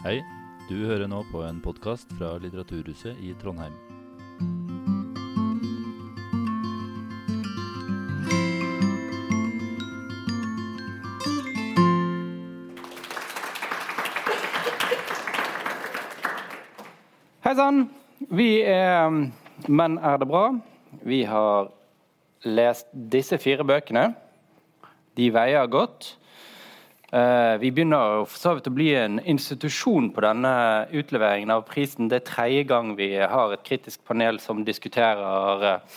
[0.00, 0.22] Hei,
[0.64, 3.74] du hører nå på en podkast fra Litteraturhuset i Trondheim.
[17.44, 17.82] Hei sann.
[18.32, 19.26] Vi er um,
[19.68, 20.46] Men er det bra?
[21.04, 21.68] Vi har
[22.48, 24.14] lest disse fire bøkene.
[25.20, 26.14] De veier godt.
[27.10, 30.52] Eh, vi begynner for så vidt å bli en institusjon på denne
[30.94, 32.06] utleveringen av prisen.
[32.06, 35.96] Det er tredje gang vi har et kritisk panel som diskuterer eh,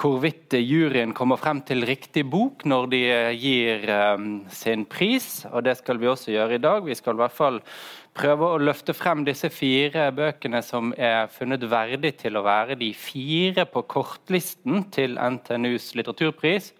[0.00, 3.86] hvorvidt juryen kommer frem til riktig bok når de eh, gir
[4.50, 5.44] sin pris.
[5.52, 6.82] Og det skal vi også gjøre i dag.
[6.82, 7.62] Vi skal i hvert fall
[8.18, 12.90] prøve å løfte frem disse fire bøkene som er funnet verdig til å være de
[12.98, 16.72] fire på kortlisten til NTNUs litteraturpris.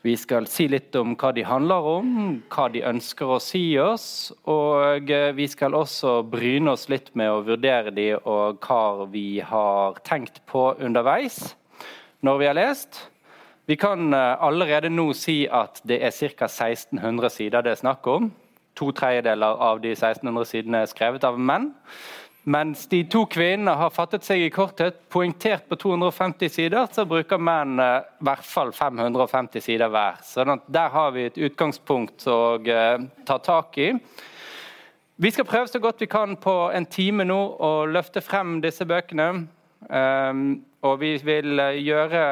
[0.00, 2.12] Vi skal si litt om hva de handler om,
[2.48, 4.30] hva de ønsker å si oss.
[4.48, 9.42] Og eh, vi skal også bryne oss litt med å vurdere de og hva vi
[9.44, 11.50] har tenkt på underveis
[12.24, 13.02] når vi har lest.
[13.68, 16.48] Vi kan eh, allerede nå si at det er ca.
[16.48, 18.32] 1600 sider det er snakk om.
[18.80, 21.74] To tredjedeler av de 1600 sidene er skrevet av menn.
[22.48, 27.36] Mens de to kvinnene har fattet seg i korthet, poengtert på 250 sider, så bruker
[27.40, 30.22] menn i hvert fall 550 sider hver.
[30.24, 33.90] Så der har vi et utgangspunkt å uh, ta tak i.
[35.20, 38.88] Vi skal prøve så godt vi kan på en time nå å løfte frem disse
[38.88, 39.28] bøkene.
[39.92, 40.44] Um,
[40.80, 42.24] og vi vil gjøre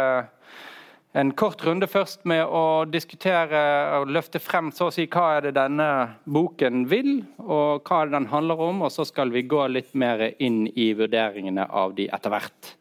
[1.13, 3.61] en kort runde først med å diskutere
[3.97, 5.89] og løfte frem så å si, hva er det denne
[6.29, 8.83] boken vil, og hva er det den handler om.
[8.85, 12.75] Og så skal vi gå litt mer inn i vurderingene av de etter hvert.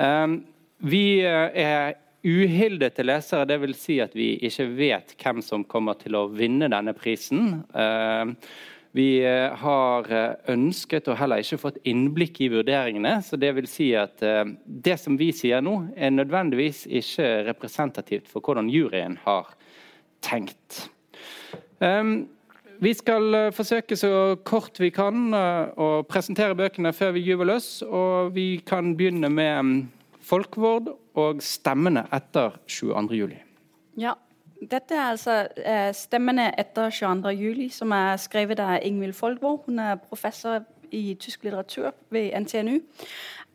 [0.00, 0.40] Ehm,
[0.88, 3.76] vi eh, er uhildete lesere, dvs.
[3.80, 7.62] Si at vi ikke vet hvem som kommer til å vinne denne prisen.
[8.92, 13.20] Vi eh, har eh, ønsket og heller ikke fått innblikk i vurderingene.
[13.22, 18.26] så Det vil si at eh, det som vi sier nå, er nødvendigvis ikke representativt
[18.30, 19.52] for hvordan juryen har
[20.26, 20.88] tenkt.
[21.80, 22.26] Ehm,
[22.82, 27.68] vi skal forsøke så kort vi kan å presentere bøkene før vi gyver løs.
[27.84, 29.84] Og vi kan begynne med
[30.24, 30.88] folkevord
[31.20, 33.36] og stemmene etter 22.07.
[34.00, 34.16] Ja,
[34.70, 37.28] dette er altså eh, stemmene etter 22.
[37.28, 39.62] juli, som er skrevet av Ingvild Folkvåg.
[39.66, 40.60] Hun er professor
[40.92, 42.80] i tysk litteratur ved NTNU.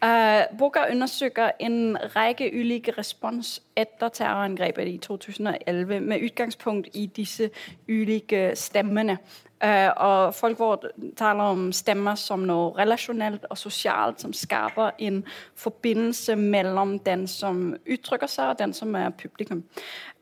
[0.04, 7.50] Øh, boka undersøker en rekke ulike respons etter terrorangrepet i 2011, med utgangspunkt i disse
[7.90, 9.18] ulike stemmene.
[9.64, 10.86] Eh, og Folkvord
[11.18, 15.24] taler om stemmer som noe relasjonelt og sosialt, som skaper en
[15.56, 19.64] forbindelse mellom den som uttrykker seg, og den som er publikum.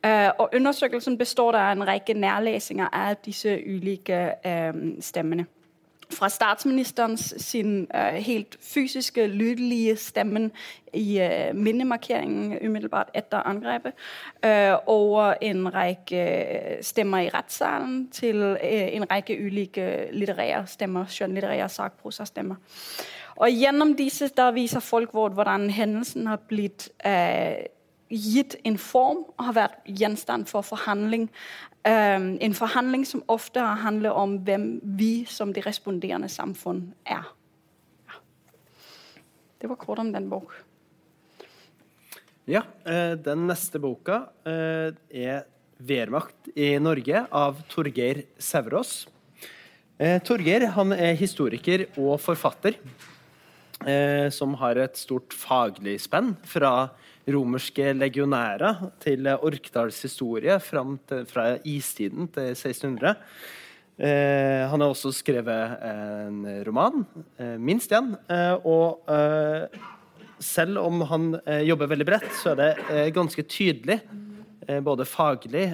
[0.03, 5.46] Uh, og Undersøkelsen består av en rekke nærlesinger av disse ulike uh, stemmene.
[6.14, 7.88] Fra statsministerens sin
[8.22, 10.52] helt fysiske, lydelige stemmen
[10.94, 11.18] i
[11.53, 13.94] minnemarkeringen umiddelbart etter angrepet,
[14.86, 16.22] over en rekke
[16.85, 22.62] stemmer i rettssalen til en rekke ulike litterære stemmer, skjønnlitterære sakprosastemmer.
[23.35, 26.91] Og Gjennom disse der viser folk hvordan hendelsen har blitt
[28.13, 31.29] gitt en form og har vært gjenstand for forhandling.
[31.84, 37.25] Um, en forhandling som ofte handler om hvem vi som de responderende samfunn er.
[38.07, 38.22] Ja.
[39.62, 40.53] Det var kort om den bok.
[42.46, 45.46] Ja, eh, den neste boka eh, er
[45.79, 49.07] 'Wehrmacht i Norge' av Torgeir Sæverås.
[49.97, 52.75] Eh, Torgeir han er historiker og forfatter
[54.33, 56.89] som har et stort faglig spenn fra
[57.29, 63.16] romerske legionærer til Orkdals historie til, fra istiden til 1600.
[63.97, 67.05] Eh, han har også skrevet en roman,
[67.38, 68.16] eh, minst én.
[68.27, 69.67] Eh, og eh,
[70.39, 74.01] selv om han eh, jobber veldig bredt, så er det eh, ganske tydelig,
[74.79, 75.66] både faglig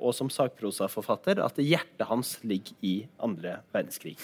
[0.00, 4.14] og som sakprosaforfatter, at hjertet hans ligger i andre verdenskrig.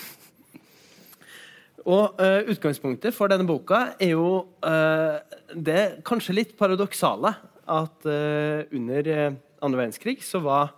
[1.88, 5.17] Og uh, Utgangspunktet for denne boka er jo uh,
[5.56, 7.32] det kanskje litt paradoksale
[7.69, 9.08] at uh, under
[9.64, 10.75] andre verdenskrig så var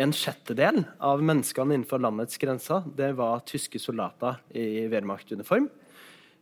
[0.00, 5.66] en sjettedel av menneskene innenfor landets grenser det var tyske soldater i Wehrmacht-uniform.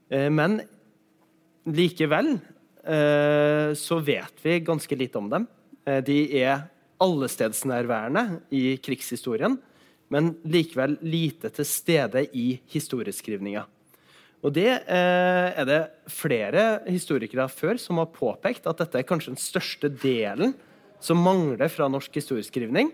[0.08, 0.58] men
[1.64, 2.34] likevel
[3.78, 5.46] så vet vi ganske lite om dem.
[6.04, 6.68] de er
[7.00, 9.56] allestedsnærværende i krigshistorien,
[10.12, 13.64] men likevel lite til stede i historieskrivninga.
[14.46, 15.80] Og Det eh, er det
[16.14, 20.54] flere historikere før som har påpekt at dette er kanskje den største delen
[21.02, 22.92] som mangler fra norsk historieskrivning.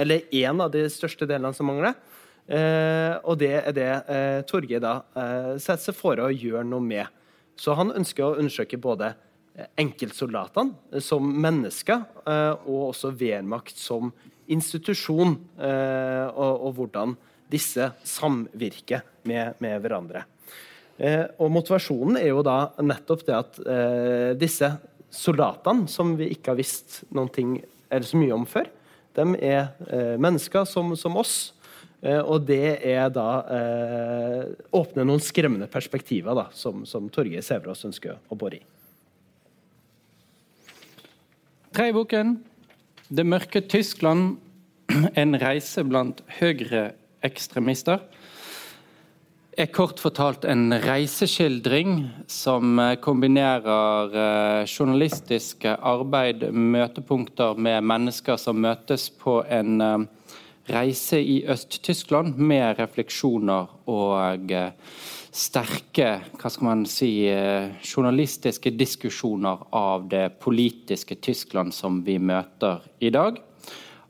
[0.00, 1.96] Eller én av de største delene som mangler.
[2.46, 6.84] Eh, og det er det eh, Torgeir da eh, setter seg for å gjøre noe
[6.84, 7.12] med.
[7.56, 9.10] Så han ønsker å undersøke både
[9.56, 14.12] eh, enkeltsoldatene eh, som mennesker, eh, og også Wehrmacht som
[14.46, 17.16] institusjon, og, og, hvordan
[17.50, 20.20] disse samvirker med, med hverandre.
[20.96, 23.58] Eh, og Motivasjonen er jo da nettopp det at
[24.40, 24.70] disse
[25.12, 27.58] soldatene, som vi ikke har visst noen ting,
[27.90, 28.68] eller så mye om før,
[29.16, 31.36] de er mennesker som, som oss,
[32.04, 34.42] Eh, og det er da eh,
[34.76, 38.64] åpner noen skremmende perspektiver da, som, som Torgeir Sæverås ønsker å bore i.
[41.76, 42.36] Tredje boken,
[43.08, 44.36] 'Det mørke Tyskland',
[45.20, 48.00] en reise blant høyreekstremister,
[49.56, 58.60] er kort fortalt en reiseskildring som eh, kombinerer eh, journalistiske arbeid, møtepunkter med mennesker som
[58.60, 60.08] møtes på en
[60.68, 64.72] reise i Øst-Tyskland med refleksjoner og eh,
[65.36, 66.08] sterke
[66.38, 73.10] hva skal man si, eh, journalistiske diskusjoner av det politiske Tyskland som vi møter i
[73.10, 73.38] dag.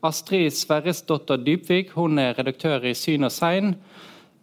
[0.06, 3.74] Astrid Sverresdotter Dybvik hun er redaktør i Syn og Sein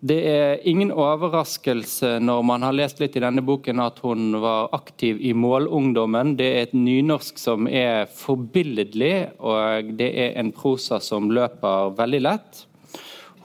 [0.04, 4.74] det er ingen overraskelse når man har lest litt i denne boken at hun var
[4.76, 6.34] aktiv i Målungdommen.
[6.36, 12.20] Det er et nynorsk som er forbilledlig, og det er en prosa som løper veldig
[12.20, 12.66] lett.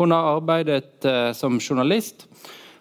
[0.01, 2.27] Hun har arbeidet uh, som journalist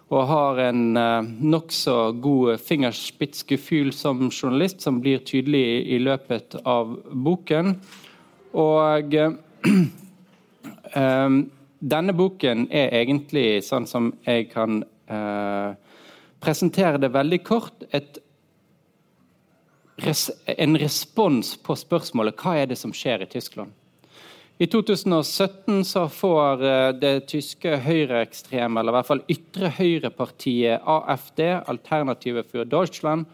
[0.09, 6.97] og har en uh, nokså god fingerspitzgefühl som journalist, som blir tydelig i, løpet av
[7.13, 7.75] boken.
[8.57, 9.17] Og
[10.97, 11.37] um,
[11.79, 14.81] denne boken er egentlig, sånn som jeg kan
[15.11, 15.73] eh,
[16.41, 18.19] presentere det veldig kort, et,
[19.97, 23.73] en respons på spørsmålet hva er det som skjer i Tyskland.
[24.57, 31.43] I 2017 så får eh, det tyske høyreekstreme, eller i hvert fall ytre høyrepartiet AFD,
[31.69, 33.27] Alternativet for Deutschland,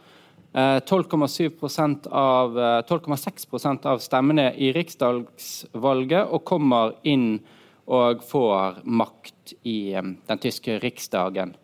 [0.54, 7.40] 12,7 eh, av 12,6% av stemmene i riksdagsvalget og kommer inn
[7.86, 11.56] og får makt i den tyske riksdagen.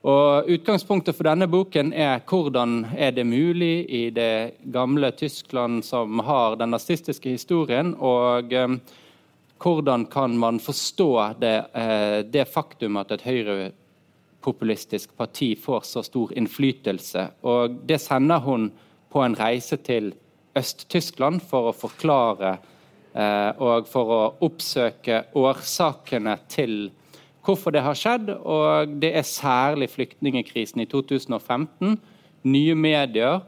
[0.00, 6.22] Og Utgangspunktet for denne boken er hvordan er det mulig i det gamle Tyskland som
[6.24, 8.48] har den nazistiske historien, og
[9.60, 11.10] hvordan kan man forstå
[11.40, 17.28] det, eh, det faktum at et høyrepopulistisk parti får så stor innflytelse.
[17.42, 18.72] Og Det sender hun
[19.12, 20.14] på en reise til
[20.56, 22.79] Øst-Tyskland for å forklare Eh,
[23.10, 26.90] og for å oppsøke årsakene til
[27.44, 28.32] hvorfor det har skjedd.
[28.38, 31.96] Og det er særlig flyktningekrisen i 2015.
[32.50, 33.40] Nye medier,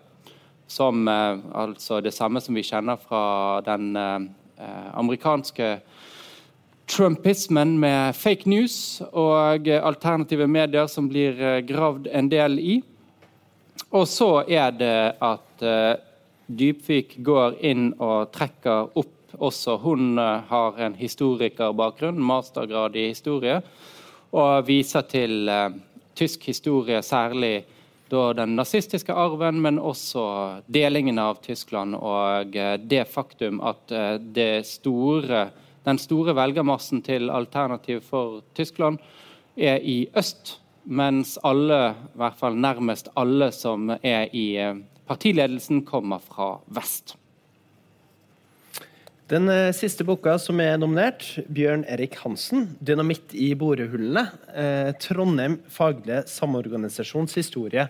[0.69, 4.27] som eh, altså det samme som vi kjenner fra den eh,
[4.95, 5.75] amerikanske
[6.93, 12.75] trumpismen med fake news og alternative medier som blir gravd en del i.
[13.95, 15.65] Og så er det at
[16.53, 23.61] Dypvik går inn og trekker opp også hun eh, har en historikerbakgrunn, mastergrad i historie,
[24.33, 25.75] og viser til uh,
[26.17, 27.67] tysk historie, særlig
[28.13, 30.23] den nazistiske arven, men også
[30.73, 33.93] delingen av Tyskland og uh, det faktum at
[34.65, 35.47] store,
[35.85, 39.01] den store velgermassen til Alternativ for Tyskland
[39.57, 44.47] er i øst, mens alle, i hvert fall nærmest alle som er i
[45.09, 47.19] partiledelsen, kommer fra vest.
[49.33, 54.27] Den eh, siste boka som er nominert, Bjørn Erik Hansen, 'Dynamitt i borehullene'.
[54.53, 57.87] Eh, Trondheim faglige samorganisasjons historie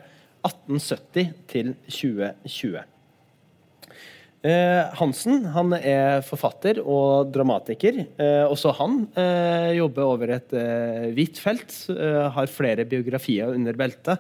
[0.47, 2.85] 1870 til 2020.
[4.47, 8.05] Eh, Hansen han er forfatter og dramatiker.
[8.23, 10.55] Eh, også han eh, jobber over et
[11.19, 11.75] vidt felt.
[12.39, 14.19] har flere biografier under beltet.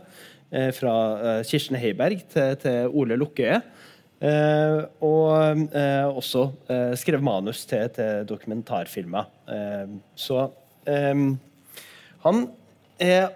[0.76, 3.62] fra Kirsten Heiberg til, til Ole Lukkøye.
[4.22, 9.26] Uh, og uh, også uh, skrev manus til, til dokumentarfilmer.
[10.14, 10.44] så
[10.86, 11.32] um,
[12.22, 12.44] han
[13.02, 13.32] er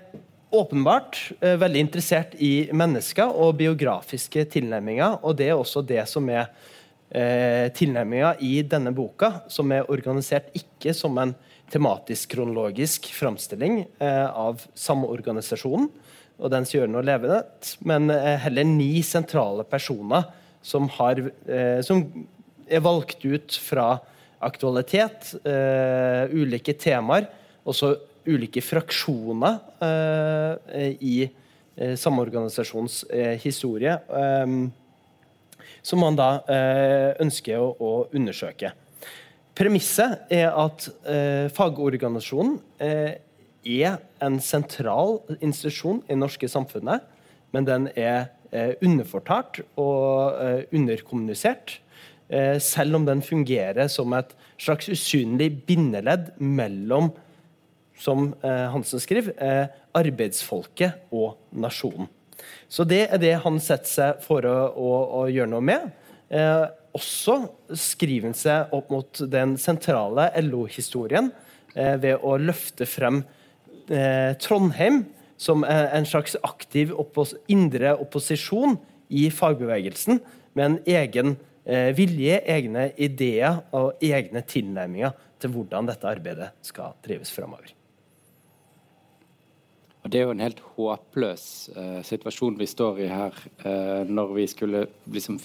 [0.55, 5.19] åpenbart veldig interessert i mennesker og biografiske tilnærminger.
[5.27, 6.47] Og det er også det som er
[7.75, 11.35] tilnærminga i denne boka, som er organisert ikke som en
[11.75, 15.91] tematisk-kronologisk framstilling av samorganisasjonen
[16.39, 17.43] og dens gjørende og levende,
[17.87, 18.11] men
[18.47, 20.31] heller ni sentrale personer
[20.67, 22.03] som, har, eh, som
[22.67, 23.97] er valgt ut fra
[24.47, 27.29] aktualitet, eh, ulike temaer,
[27.67, 27.95] også
[28.27, 34.59] ulike fraksjoner eh, i eh, samorganisasjonens eh, historie, eh,
[35.87, 36.31] som man da
[37.23, 38.73] ønsker å, å undersøke.
[39.57, 43.15] Premisset er at eh, fagorganisasjonen eh,
[43.65, 47.07] er en sentral institusjon i det norske samfunnet,
[47.57, 48.36] men den er eh,
[48.85, 51.79] underfortalt og eh, underkommunisert.
[52.29, 57.13] Eh, selv om den fungerer som et slags usynlig bindeledd mellom,
[57.97, 62.11] som eh, Hansen skriver, eh, arbeidsfolket og nasjonen.
[62.69, 65.87] Så det er det han setter seg for å, å, å gjøre noe med.
[66.29, 67.39] Eh, også
[67.77, 71.31] skriver han seg opp mot den sentrale LO-historien
[71.77, 73.23] eh, ved å løfte frem
[73.87, 75.05] eh, Trondheim
[75.37, 78.79] som en slags aktiv oppos indre opposisjon
[79.09, 80.21] i fagbevegelsen,
[80.57, 85.13] med en egen eh, vilje, egne ideer og egne tilnærminger
[85.43, 87.75] til hvordan dette arbeidet skal drives framover.
[90.07, 94.45] Det er jo en helt håpløs uh, situasjon vi står i her, uh, når vi
[94.47, 95.41] skulle liksom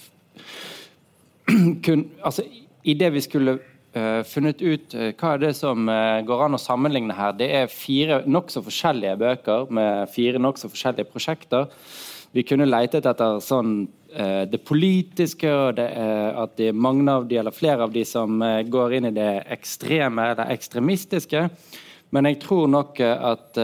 [1.84, 2.44] kun, altså,
[2.84, 3.58] I det vi skulle
[3.92, 5.84] funnet ut hva er det som
[6.26, 11.10] går an å sammenligne her, det er fire nokså forskjellige bøker med fire nokså forskjellige
[11.12, 11.68] prosjekter.
[12.32, 13.82] Vi kunne leitet etter sånn
[14.48, 18.40] det politiske, og det at det er mange av de, eller flere av de som
[18.72, 21.46] går inn i det ekstreme eller ekstremistiske.
[22.12, 23.60] Men jeg tror nok at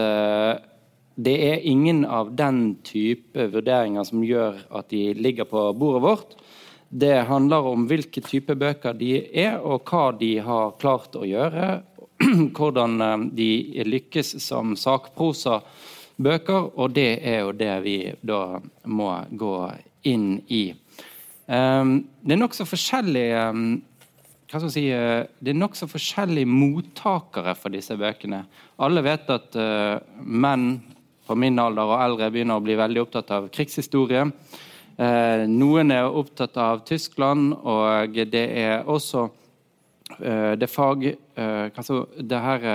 [1.19, 6.37] det er ingen av den type vurderinger som gjør at de ligger på bordet vårt.
[6.89, 11.83] Det handler om hvilke type bøker de er, og hva de har klart å gjøre.
[12.57, 13.51] Hvordan eh, de
[13.85, 19.53] lykkes som sakprosabøker, og det er jo det vi da må gå
[20.09, 20.63] inn i.
[21.49, 21.93] Ehm,
[22.25, 23.69] det er nokså forskjellige ehm,
[24.49, 28.43] hva skal si, eh, Det er nokså forskjellige mottakere for disse bøkene.
[28.81, 30.79] Alle vet at uh, menn
[31.27, 34.23] på min alder og eldre begynner å bli veldig opptatt av krigshistorie.
[34.99, 39.29] Eh, noen er opptatt av Tyskland, og det er også
[40.19, 41.85] eh, det fag eh,
[42.19, 42.65] det her,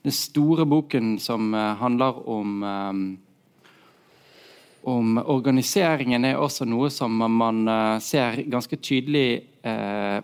[0.00, 2.62] Den store boken som handler om
[4.82, 7.68] om organiseringen er også noe som man
[8.00, 9.42] ser ganske tydelig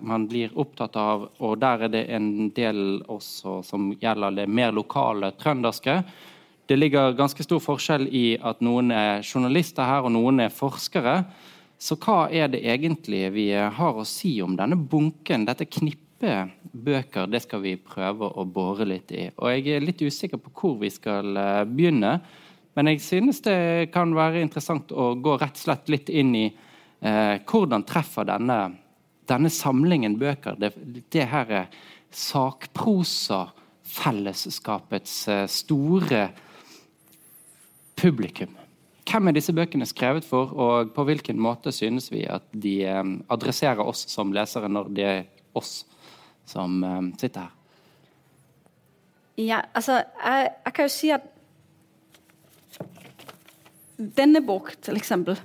[0.00, 1.26] man blir opptatt av.
[1.44, 5.98] Og der er det en del også som gjelder det mer lokale trønderske
[6.66, 11.20] det ligger ganske stor forskjell i at noen er journalister her, og noen er forskere.
[11.78, 17.28] Så hva er det egentlig vi har å si om denne bunken, dette knippet bøker?
[17.30, 19.28] Det skal vi prøve å bore litt i.
[19.36, 22.16] Og jeg er litt usikker på hvor vi skal eh, begynne.
[22.76, 26.46] Men jeg synes det kan være interessant å gå rett og slett litt inn i
[26.48, 28.58] eh, hvordan treffer denne,
[29.28, 30.72] denne samlingen bøker det,
[31.12, 31.54] det her
[32.10, 33.46] sakprosa
[33.86, 36.24] fellesskapets eh, store
[37.96, 38.54] publikum.
[39.06, 43.12] Hvem er disse bøkene skrevet for, og på hvilken måte synes vi at de eh,
[43.30, 45.22] adresserer oss som lesere, når det er
[45.56, 45.84] oss
[46.46, 47.52] som eh, sitter her?
[49.36, 51.26] Ja, altså, jeg, jeg kan jo si at
[53.96, 55.38] denne bok, til eksempel,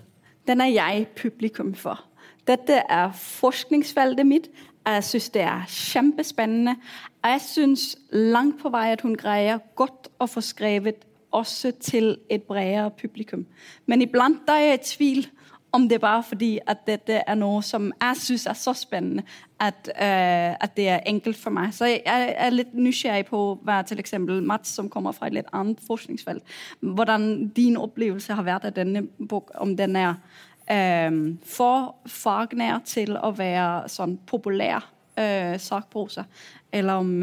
[0.48, 2.02] den er jeg publikum for.
[2.48, 4.50] Dette er forskningsfeltet mitt.
[4.86, 6.76] Jeg syns det er kjempespennende.
[7.24, 12.44] Jeg syns langt på vei at hun greier godt å få skrevet også til et
[12.44, 13.46] bredere publikum.
[13.86, 15.30] Men iblant er jeg i tvil
[15.72, 19.24] om det er bare fordi at dette er noe som jeg syns er så spennende
[19.62, 21.74] at, uh, at, det er enkelt for meg.
[21.74, 24.16] Så jeg, er litt nysgjerrig på hva f.eks.
[24.44, 26.44] Mats, som kommer fra et litt annet forskningsfelt,
[26.82, 33.16] hvordan din opplevelse har vært av denne bok, om den er uh, for fagnær til
[33.16, 36.28] å være sånn populær uh, sakprosa,
[36.72, 37.16] eller om,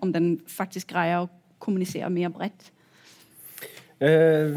[0.00, 2.73] om den faktisk greier å kommunisere mer bredt.
[4.02, 4.50] Eh,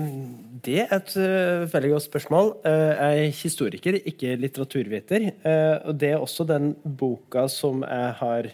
[0.66, 2.52] det er et eh, veldig godt spørsmål.
[2.66, 5.28] Eh, jeg er historiker, ikke litteraturviter.
[5.86, 8.52] Og det er også den boka som jeg har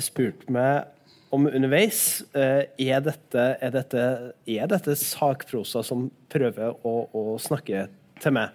[0.00, 0.86] spurt meg
[1.34, 2.22] om underveis.
[2.32, 4.04] Er dette, er dette,
[4.48, 7.88] er dette sakprosa som prøver å, å, snakke
[8.22, 8.54] til meg?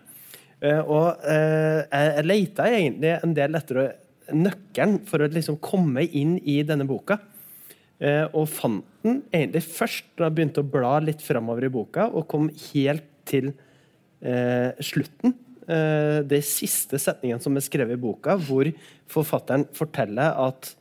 [0.63, 3.81] Og jeg leita egentlig en del etter
[4.33, 7.19] nøkkelen for å liksom komme inn i denne boka.
[7.99, 12.07] Eh, og fant den egentlig først da jeg begynte å bla litt framover i boka,
[12.07, 13.51] og kom helt til
[14.23, 15.35] eh, slutten.
[15.69, 18.69] Eh, det siste setningen som er skrevet i boka, hvor
[19.11, 20.71] forfatteren forteller at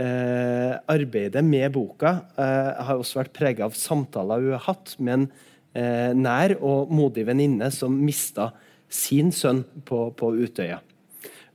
[0.00, 5.14] eh, arbeidet med boka eh, har også vært prega av samtaler hun har hatt med
[5.16, 5.26] en
[5.72, 8.52] eh, nær og modig venninne som mista
[8.88, 10.80] sin sønn på, på Utøya.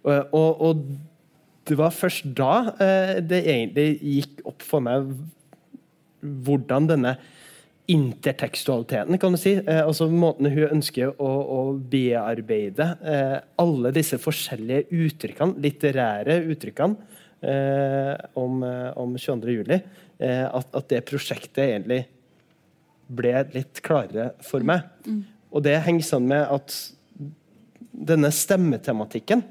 [0.03, 0.81] Og, og,
[1.67, 5.13] det var først da eh, det egentlig gikk opp for meg
[6.23, 7.15] hvordan denne
[7.91, 14.19] intertekstualiteten, kan du si, eh, altså måten hun ønsker å, å bearbeide eh, alle disse
[14.23, 19.57] forskjellige uttrykkene, litterære uttrykkene, eh, om, eh, om 22.
[19.57, 19.81] juli,
[20.19, 22.05] eh, at, at, det prosjektet egentlig
[23.13, 24.87] ble litt klarere for meg.
[25.03, 25.23] Mm.
[25.51, 26.77] Og det henger sammen med at
[27.93, 29.43] denne stemmetematikken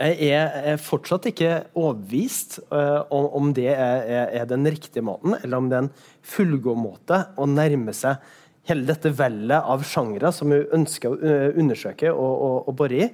[0.00, 5.78] jeg er, fortsatt ikke overbevist uh, om, det er, den riktige måten, eller om det
[5.78, 5.92] er en
[6.26, 8.22] fullgod måte å nærme seg
[8.68, 13.04] hele dette vellet av sjangre som vi ønsker å uh, undersøke og, og, og bore
[13.04, 13.10] i.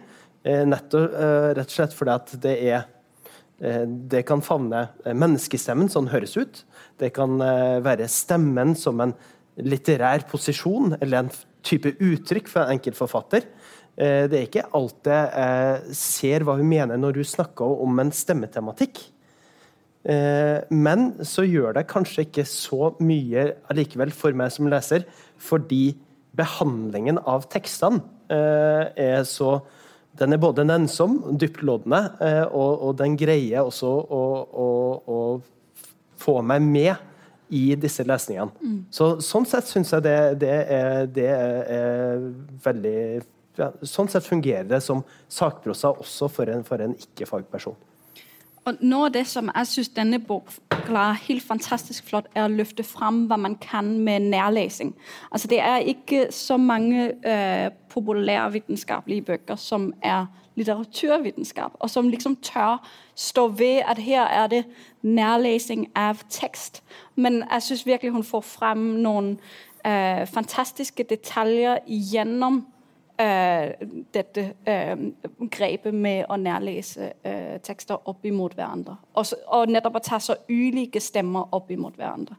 [0.47, 1.19] Uh, nettopp,
[1.59, 2.87] rett og slett fordi at det er
[3.59, 6.61] det kan favne menneskestemmen, sånn høres ut.
[7.03, 7.41] Det kan
[7.83, 9.17] være stemmen som en
[9.59, 11.33] litterær posisjon eller en
[11.67, 13.49] type uttrykk for en enkelt forfatter.
[13.99, 18.13] Eh, det er ikke alltid jeg ser hva hun mener når hun snakker om en
[18.15, 19.01] stemmetematikk.
[20.09, 25.09] Eh, men så gjør det kanskje ikke så mye allikevel for meg som leser,
[25.43, 25.97] fordi
[26.39, 29.59] behandlingen av tekstene eh, er så
[30.19, 31.99] Den er både nennsom, dyptloddende,
[32.51, 34.71] og, og den greier også å, å,
[35.07, 35.19] å
[36.19, 36.97] få meg med
[37.55, 38.51] i disse lesningene.
[38.59, 38.79] Mm.
[38.91, 42.27] Så, sånn sett syns jeg det, det, er, det, er,
[42.65, 42.99] veldig
[43.83, 47.77] sånn sett fungerer det som sakprosa også for en, en ikke-fagperson.
[48.69, 52.53] Og Noe av det som jeg syns denne boka klarer helt fantastisk flott, er å
[52.53, 54.93] løfte fram hva man kan med nærlesing.
[55.33, 60.27] Altså, det er ikke så mange øh, populærvitenskapelige bøker som er
[60.59, 62.83] litteraturvitenskap, og som liksom tør
[63.15, 64.65] stå ved at her er det
[65.03, 66.83] nærlesing av tekst.
[67.17, 69.39] Men jeg syns virkelig hun får frem noen
[69.87, 72.67] øh, fantastiske detaljer gjennom
[73.19, 75.01] dette øh,
[75.51, 78.95] grepet med å nærlese øh, tekster opp imot hverandre.
[79.19, 82.39] Og, og, nettopp å ta så ulike stemmer opp imot hverandre.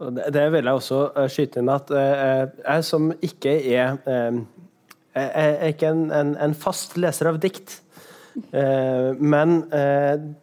[0.00, 4.00] Det vil jeg også øh, skyte inn at jeg som ikke er
[5.10, 7.80] Jeg er ikke en, en, en, fast leser av dikt.
[9.18, 9.56] Men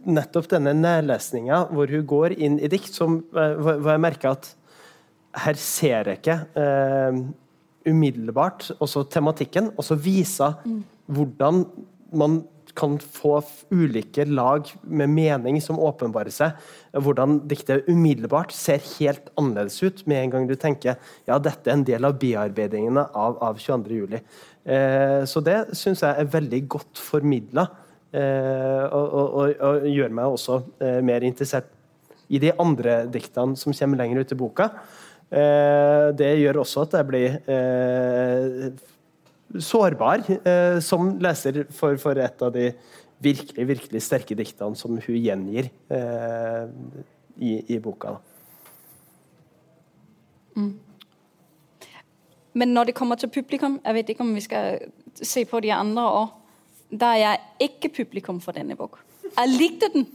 [0.04, 4.50] nettopp denne nærlesninga hvor hun går inn i dikt, som, hvor jeg merker at
[5.46, 6.36] her ser jeg ikke
[7.88, 10.84] umiddelbart også tematikken, og så vise mm.
[11.18, 11.66] hvordan
[12.18, 12.42] man
[12.78, 13.40] kan få
[13.74, 16.58] ulike lag med mening som åpenbarer seg.
[16.94, 20.98] Hvordan diktet umiddelbart ser helt annerledes ut med en gang du tenker
[21.28, 24.20] ja, dette er en del av bearbeidingene av, av 22.07.
[24.68, 27.66] Eh, så det syns jeg er veldig godt formidla,
[28.12, 31.74] eh, og, og, og, gjør meg også eh, mer interessert
[32.28, 34.72] i de andre diktene som kommer lenger ut i boka.
[35.28, 38.70] Eh, det gjør også at jeg blir eh,
[39.60, 42.70] sårbar eh, som leser for, et av de
[43.20, 45.68] virkelig, virkelig sterke diktene som hun gjengir
[47.38, 48.16] i, i boka.
[50.56, 50.78] Mm.
[52.58, 54.80] Men når det kommer til publikum, jeg vet ikke om vi skal
[55.14, 56.32] se på de andre år,
[56.88, 59.04] da er jeg ikke publikum for denne boka.
[59.28, 60.08] Jeg likte den,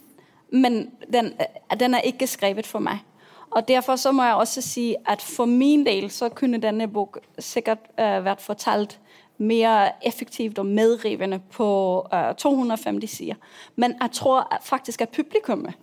[0.51, 1.35] men den,
[1.79, 3.05] den er ikke skrevet for meg.
[3.53, 7.19] Og Derfor så må jeg også si at for min del så kunne denne bok
[7.38, 8.99] sikkert uh, vært fortalt
[9.38, 13.35] mer effektivt og medrivende på uh, øh, 250 sider.
[13.77, 15.75] Men jeg tror faktisk at publikummet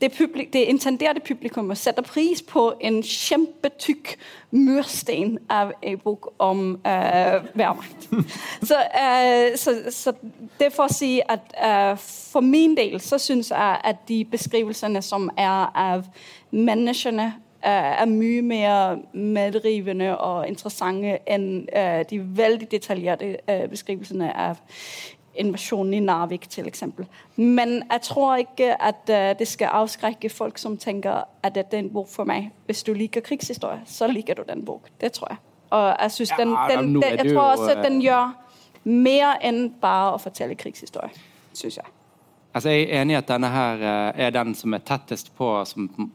[0.00, 4.16] det, publik, det intenderte publikummet setter pris på en kjempetykk
[4.50, 8.08] murstein av en bok om uh, værmakt.
[8.68, 10.12] så, uh, så, så,
[10.60, 11.92] det for å si at uh,
[12.32, 16.08] for min del så syns jeg at de beskrivelsene som er av
[16.50, 17.32] menneskene,
[17.62, 21.66] er mye mer medrivende og interessante enn
[22.08, 23.34] de veldig detaljerte
[23.68, 24.62] beskrivelsene av
[25.34, 27.06] invasjonen i Narvik, eksempel.
[27.36, 31.84] Men jeg tror ikke at uh, det skal avskrekke folk som tenker at dette er
[31.84, 32.50] en bok for meg.
[32.66, 34.90] Hvis du liker krigshistorie, så liker du den bok.
[35.00, 35.38] Det tror jeg.
[35.70, 38.32] Og jeg synes den, den, den, jeg tror også at den øh, gjør
[38.84, 41.12] mer enn bare å fortelle krigshistorie,
[41.54, 41.86] syns jeg.
[42.54, 45.64] Altså, jeg er enig i at denne her øh, er den som er tettest på
[45.64, 46.10] som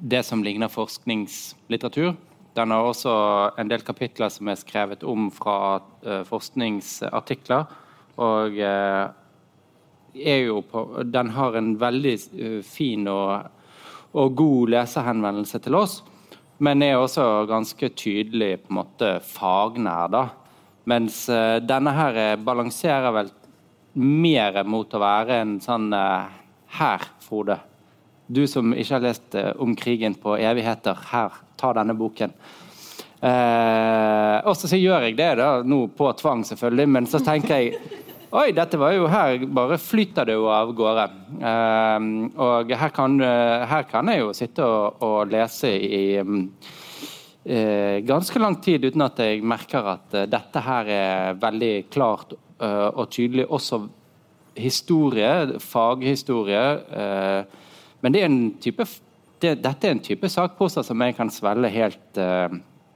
[0.00, 2.14] det som ligner forskningslitteratur.
[2.56, 3.10] Den har også
[3.58, 5.82] en del kapitler som er skrevet om fra
[6.24, 7.64] forskningsartikler
[8.20, 9.08] og eh,
[10.70, 13.46] på Den har en veldig eh, fin og,
[14.12, 16.00] og god lesehenvendelse til oss,
[16.58, 20.10] men er også ganske tydelig på en måte fagnær.
[20.12, 20.24] da.
[20.84, 23.30] Mens uh, denne her balanserer vel
[23.94, 25.88] mer mot å være en sånn
[26.70, 27.56] Her, Frode.
[28.26, 32.30] Du som ikke har lest om krigen på evigheter, her, ta denne boken.
[33.20, 37.80] og så gjør jeg det da, nå på tvang, selvfølgelig, men så tenker jeg
[38.30, 41.06] Oi, dette var jo her bare flyter det jo av gårde.
[41.42, 42.04] Uh,
[42.38, 46.44] og her kan, her kan, jeg jo sitte og, og lese i um,
[47.50, 52.36] uh, ganske lang tid uten at jeg merker at uh, dette her er veldig klart
[52.62, 53.82] uh, og tydelig også
[54.60, 56.64] historie, faghistorie.
[58.02, 58.84] Men det er en type,
[59.42, 62.18] det, dette er en type sakprosa som jeg kan svelge helt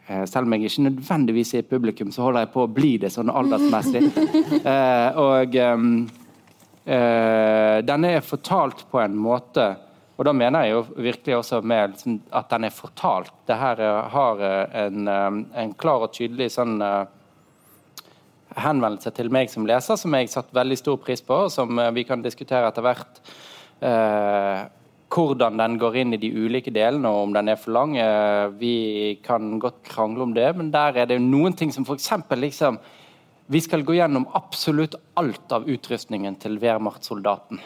[0.05, 3.11] Selv om jeg ikke nødvendigvis er i publikum, så holder jeg på å bli det
[3.14, 4.05] sånn aldersmessig.
[4.64, 5.81] Eh, og eh,
[7.85, 9.64] den er fortalt på en måte
[10.14, 13.33] og da mener jeg jo virkelig også med liksom, at den er fortalt.
[13.49, 13.81] Det her
[14.12, 14.43] har
[14.85, 16.77] en, en klar og tydelig sånn
[18.55, 21.93] henvendelse til meg som leser, som jeg satte veldig stor pris på, og som eh,
[21.97, 23.21] vi kan diskutere etter hvert.
[25.14, 27.94] Hvordan den går inn i de ulike delene, og om den er for lang.
[28.00, 28.74] Eh, vi
[29.22, 32.11] kan godt krangle om det, men der er det noen ting som f.eks.
[32.35, 32.81] liksom
[33.46, 37.61] Vi skal gå gjennom absolutt alt av utrustningen til Wehrmacht-soldaten.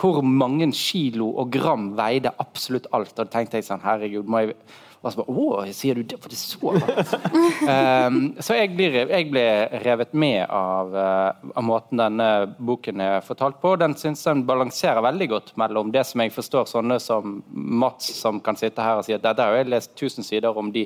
[0.00, 3.12] Hvor mange kilo og gram veide absolutt alt?
[3.12, 4.56] Og da tenkte jeg sånn, herregud, må jeg
[5.00, 6.18] og så bare Å, sier du det?
[6.20, 9.44] For det så um, så jeg ble, jeg ble,
[9.80, 12.26] revet med av, uh, av, måten denne
[12.58, 13.72] boken er fortalt på.
[13.80, 18.42] Den syns den balanserer veldig godt mellom det som jeg forstår sånne som Mats, som
[18.44, 20.84] kan sitte her og si at dette har jeg lest 1000 sider om de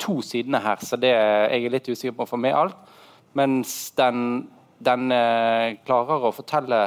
[0.00, 2.96] to sidene her, så det, jeg er litt usikker på å få med alt.
[3.36, 4.46] Mens den,
[4.82, 6.86] den uh, klarer å fortelle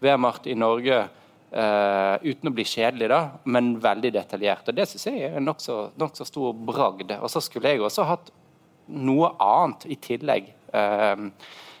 [0.00, 1.04] Wehrmacht i Norge
[1.48, 4.68] Uh, uten å bli kjedelig, da, men veldig detaljert.
[4.68, 7.14] Og Det syns jeg er en nokså nok stor bragd.
[7.16, 8.28] Og så skulle jeg også hatt
[8.88, 10.52] noe annet i tillegg.
[10.68, 11.30] Uh,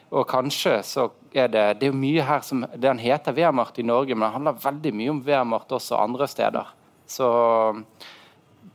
[0.08, 4.14] og kanskje så er det Det er mye her som Den heter Wehrmacht i Norge,
[4.14, 6.70] men det handler veldig mye om Wehrmacht også andre steder.
[7.06, 7.28] Så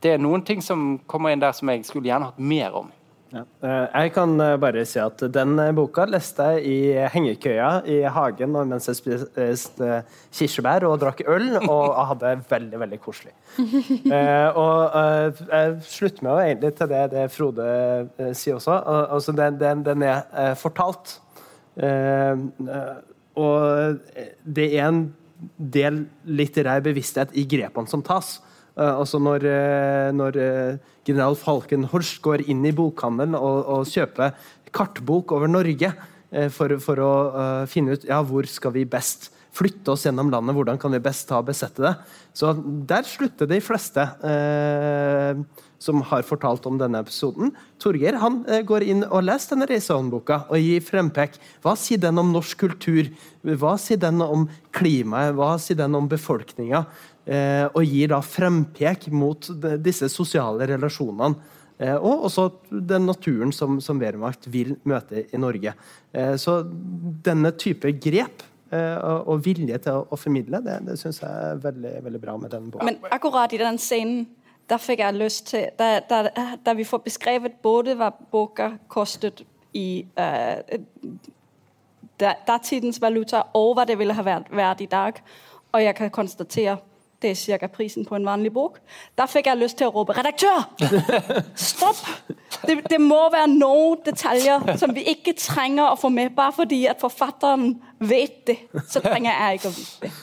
[0.02, 2.92] det er noen ting som kommer inn der som jeg skulle gjerne hatt mer om.
[3.34, 3.42] Ja.
[3.66, 7.96] Eh, jeg kan eh, bare si at den eh, boka leste jeg i hengekøya i
[8.14, 9.88] hagen mens jeg spiste
[10.34, 13.34] kirsebær og drakk øl, og hadde det veldig, veldig koselig.
[14.60, 14.96] og
[15.40, 17.68] jeg slutter meg egentlig til det, det Frode
[18.38, 18.78] sier også.
[19.16, 21.18] Altså, den, den, den er fortalt.
[23.34, 24.00] og
[24.44, 25.04] det er en
[25.58, 28.36] del litterær bevissthet i grepene som tas.
[28.74, 34.34] Uh, altså når, uh, når uh, general Falkenhorst går inn i bokhandelen og, og kjøper
[34.74, 35.92] kartbok over Norge
[36.50, 37.10] for, for, å
[37.70, 41.28] finne ut ja, hvor skal vi best flytte oss gjennom landet, hvordan kan vi best
[41.28, 41.92] ta og besette det.
[42.34, 42.50] Så
[42.90, 44.02] Der slutter de fleste
[45.78, 47.52] som har fortalt om denne episoden.
[47.78, 51.38] Torgeir han går inn og leser denne reisehåndboka og gir frempek.
[51.62, 53.12] Hva sier den om norsk kultur?
[53.46, 55.36] Hva sier den om klimaet?
[55.38, 56.82] Hva sier den om befolkninga?
[57.24, 59.48] Eh, og gir da frempek mot
[59.80, 61.52] disse sosiale relasjonene.
[61.78, 65.72] Eh, og også den naturen som, som Wehrmacht vil møte i Norge.
[66.12, 66.60] Eh, så
[67.24, 72.20] denne type grep og vilje til å, formidle, det, det syns jeg er veldig, veldig
[72.24, 72.82] bra med den boka.
[72.88, 74.24] Men akkurat i den scenen
[74.66, 79.44] der fikk jeg lyst til Da, da, da vi får beskrevet både hva boka kostet
[79.78, 80.58] i uh,
[82.18, 85.22] datidens valuta, og hva det ville ha vært, vært i dag,
[85.70, 86.78] og jeg kan konstatere
[87.24, 88.76] det er cirka prisen på en vanlig bok.
[89.16, 90.68] Da fikk jeg lyst til å rope 'redaktør!
[91.70, 92.04] Stopp!
[92.64, 96.34] Det, det, må være noen detaljer som vi ikke trenger å få med.
[96.36, 100.14] Bare fordi at forfatteren vet det, så trenger jeg ikke å vite det.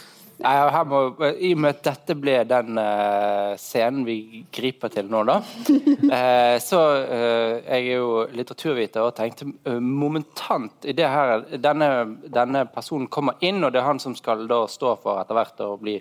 [0.41, 0.99] Nei, må,
[1.37, 6.57] I og med at dette ble den uh, scenen vi griper til nå, da uh,
[6.69, 9.45] Så uh, Jeg er jo litteraturviter og tenkte
[9.81, 11.91] momentant i det her denne,
[12.25, 15.61] denne, personen kommer inn, og det er han som skal da stå for etter hvert
[15.65, 15.99] å bli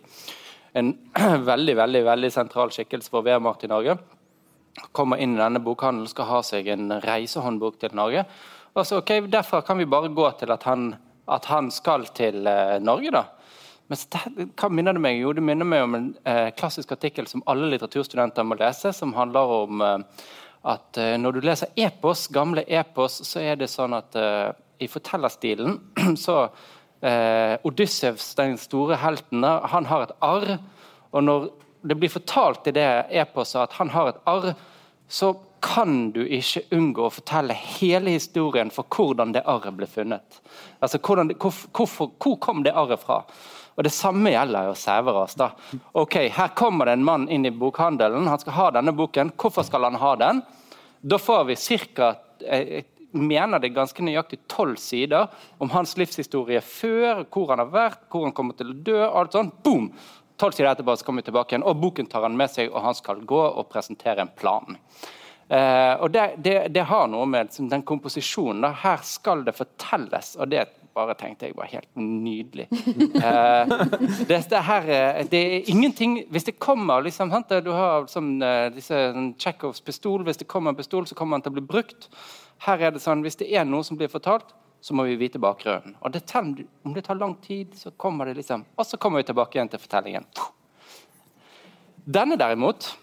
[0.73, 0.95] en
[1.51, 3.97] veldig veldig, veldig sentral skikkelse for Wehrmacht i Norge.
[4.97, 8.25] Kommer inn i denne bokhandelen, skal ha seg en reisehåndbok til Norge.
[8.75, 10.93] Og så, ok, Derfra kan vi bare gå til at han,
[11.27, 13.25] at han skal til uh, Norge, da.
[13.91, 13.99] Men
[14.55, 15.19] hva minner det meg?
[15.19, 19.17] Jo, det minner meg om en uh, klassisk artikkel som alle litteraturstudenter må lese, som
[19.19, 19.99] handler om uh,
[20.71, 24.13] at når du leser epos, gamle epos, så er det sånn at
[24.77, 25.79] i fortellerstilen
[26.21, 26.35] så
[27.01, 30.57] eh, Odyssevs, den store helten, han har et arr.
[31.11, 31.49] Og når
[31.83, 32.89] det blir fortalt i det
[33.23, 34.53] eposet at han har et arr,
[35.09, 40.41] så kan du ikke unngå å fortelle hele historien for hvordan det arret ble funnet.
[40.81, 43.23] Altså, hvordan, hvor, hvorfor, hvor kom det arret fra?
[43.77, 45.51] Og Det samme gjelder jo da.
[45.93, 48.29] Ok, Her kommer det en mann inn i bokhandelen.
[48.29, 49.33] Han skal ha denne boken.
[49.37, 50.43] Hvorfor skal han ha den?
[51.01, 52.15] Da får vi ca
[53.13, 58.27] mener det ganske nøyaktig tolv sider om hans livshistorie før, hvor han har vært, hvor
[58.27, 58.99] han kommer til å dø.
[59.07, 59.63] alt sånt.
[59.65, 59.91] Boom!
[60.41, 62.85] Tolv sider etterpå så kommer vi tilbake igjen, og boken tar han med seg, og
[62.85, 64.79] han skal gå og presentere en plan.
[65.51, 68.63] Eh, og det, det, det, har noe med den komposisjonen.
[68.65, 68.71] Da.
[68.85, 72.67] Her skal det fortelles, og det bare tenkte jeg var helt nydelig.
[72.71, 73.69] Uh,
[74.29, 74.89] det, det, her,
[75.31, 77.31] det, er ingenting Hvis det kommer liksom,
[77.63, 78.43] Du har liksom,
[78.75, 78.99] disse
[79.39, 80.25] Tsjekhovs pistol.
[80.25, 82.09] Hvis det kommer en pistol, så kommer den til å bli brukt.
[82.61, 85.41] Her er det sånn, Hvis det er noe som blir fortalt, så må vi vite
[85.41, 85.97] bakgrunnen.
[86.01, 89.29] Og det om det tar lang tid, så kommer det liksom Og så kommer vi
[89.29, 90.27] tilbake igjen til fortellingen.
[92.05, 92.97] Denne derimot,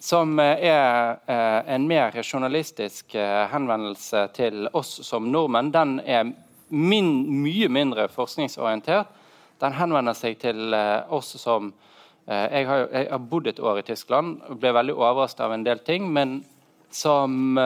[0.00, 6.32] som er eh, en mer journalistisk eh, henvendelse til oss som nordmenn, den er
[6.68, 9.08] min, mye mindre forskningsorientert.
[9.58, 11.72] Den henvender seg til eh, oss som
[12.28, 15.62] jeg har, jeg har, bodd et år i Tyskland og ble veldig overrasket av en
[15.64, 16.42] del ting, men
[16.92, 17.56] som,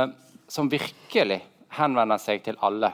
[0.53, 1.41] som virkelig
[1.73, 2.93] henvender seg til alle.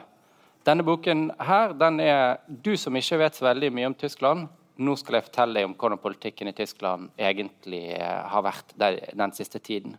[0.67, 4.47] Denne boken her, den er du som ikke vet så veldig mye om Tyskland.
[4.79, 9.35] Nå skal jeg fortelle deg om hvordan politikken i Tyskland egentlig eh, har vært den
[9.35, 9.97] siste tiden.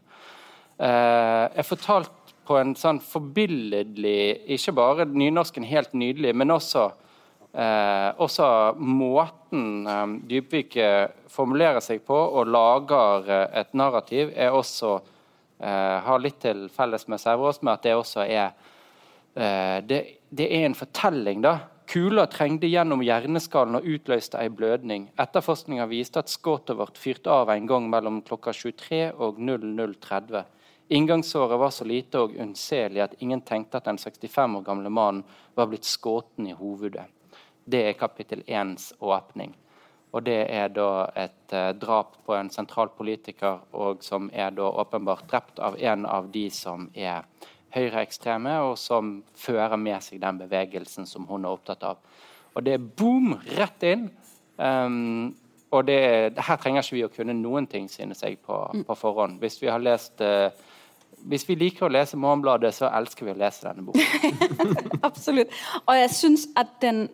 [0.80, 6.86] Eh, jeg fortalte på en sånn forbilledlig Ikke bare nynorsken helt nydelig, men også,
[7.52, 8.48] eh, også
[8.80, 9.84] måten
[10.30, 10.78] Dybvik
[11.30, 14.96] formulerer seg på og lager et narrativ, er også
[15.60, 18.54] har litt til felles med Sæverås, med at det også er
[19.86, 19.98] det,
[20.32, 21.52] det er en fortelling, da
[21.90, 25.08] Kula trengte gjennom hjerneskallen og utløste ei blødning.
[25.18, 30.44] Etterforskninga viste at skuddet vårt fyrte av en gang mellom klokka 23 og 00.30.
[30.94, 35.24] Inngangsåret var så lite og unnselig at ingen tenkte at den 65 år gamle mannen
[35.58, 37.08] var blitt skutt i hovedet.
[37.66, 39.56] Det er kapittel 1s åpning.
[40.10, 44.66] Og det er da et uh, drap på en sentral politiker, og som er da
[44.82, 47.26] åpenbart drept av en av de som er
[47.74, 52.00] høyreekstreme, og som fører med seg den bevegelsen som hun er opptatt av.
[52.54, 54.08] Og det er boom, rett inn.
[54.58, 55.30] Um,
[55.70, 56.00] og det,
[56.42, 58.82] her trenger ikke vi å kunne noen ting, synes jeg, på, mm.
[58.88, 59.38] på forhånd.
[59.38, 60.50] Hvis vi har lest uh,
[61.28, 65.00] hvis vi liker å lese Morgenbladet, så elsker vi å lese denne boken.
[65.08, 65.52] Absolutt.
[65.84, 67.04] Og jeg syns at den,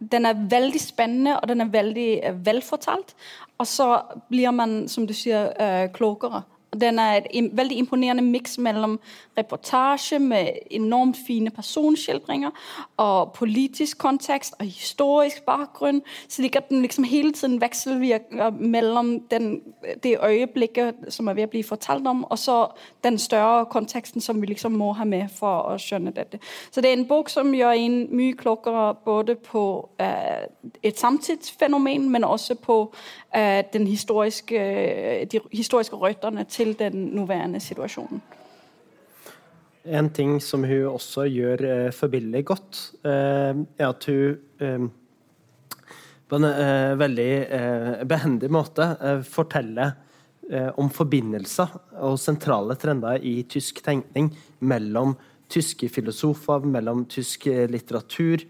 [0.00, 3.14] den, er veldig spennende, og den er veldig uh, velfortalt.
[3.58, 6.42] Og så blir man, som du sier, uh, klokere.
[6.80, 9.00] Den er et veldig imponerende miks mellom
[9.40, 12.50] reportasje med enormt fine personskildringer
[12.96, 19.60] og politisk kontekst og historisk bakgrunn, slik at den liksom hele tiden vekselvirker mellom den,
[20.02, 22.58] det øyeblikket som er ved å bli fortalt om, og så
[23.04, 26.40] den større konteksten som vi liksom må ha med for å skjønne dette.
[26.70, 29.64] Så det er en bok som gjør en mye klokere både på
[30.00, 30.42] uh,
[30.82, 32.80] et samtidsfenomen, men også på
[33.36, 34.60] uh, den historiske,
[35.32, 38.22] de historiske røttene til den nåværende situasjonen.
[39.84, 44.88] En ting som hun også gjør eh, forbilledlig godt, eh, er at hun eh,
[46.30, 49.98] på en eh, veldig eh, behendig måte eh, forteller
[50.50, 54.32] om forbindelser og sentrale trender i tysk tenkning
[54.66, 55.12] mellom
[55.46, 58.42] tyske filosofer, mellom tysk litteratur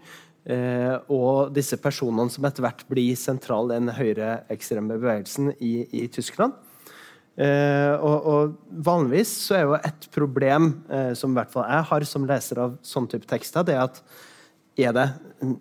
[1.13, 6.57] og disse personene som etter hvert blir sentrale i den høyreekstreme bevegelsen i, i Tyskland.
[7.39, 11.87] Uh, og, og, Vanligvis så er jo et problem eh, som i hvert fall jeg
[11.87, 14.01] har som leser av sånn type tekster, det er at
[14.81, 15.05] er det,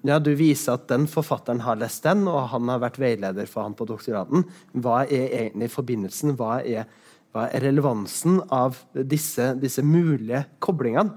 [0.06, 3.66] ja, du viser at den forfatteren har lest den, og han har vært veileder for
[3.66, 4.44] han på doktoraten.
[4.72, 6.36] Hva er egentlig forbindelsen?
[6.38, 6.86] Hva er,
[7.34, 11.10] hva er relevansen av disse, disse mulige koblingene?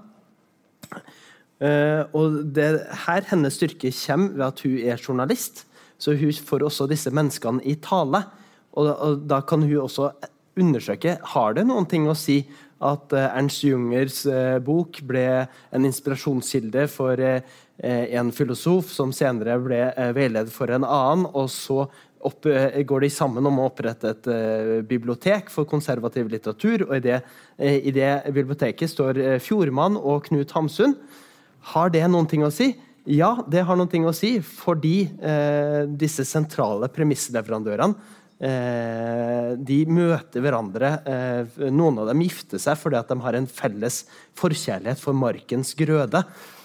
[1.63, 2.67] Eh, og det
[3.05, 5.63] her hennes styrke kommer ved at hun er journalist.
[6.01, 8.25] Så hun får også disse menneskene i tale.
[8.73, 10.09] Og, og da kan hun også
[10.59, 12.43] undersøke har det noen ting å si
[12.83, 15.25] at eh, Ernst Jungers eh, bok ble
[15.73, 17.43] en inspirasjonskilde for eh,
[17.83, 19.81] en filosof som senere ble
[20.15, 21.87] veileder for en annen, og så
[22.23, 24.27] opp, går de sammen om å opprette et
[24.87, 26.85] bibliotek for konservativ litteratur.
[26.85, 27.17] og I det,
[27.59, 30.93] i det biblioteket står Fjordmann og Knut Hamsun.
[31.73, 32.69] Har det noen ting å si?
[33.03, 40.89] Ja, det har noen ting å si, fordi eh, disse sentrale premissleverandørene de møter hverandre.
[41.08, 44.01] Eh, noen av dem gifter seg fordi at de har en felles
[44.39, 46.23] forkjærlighet for markens grøde.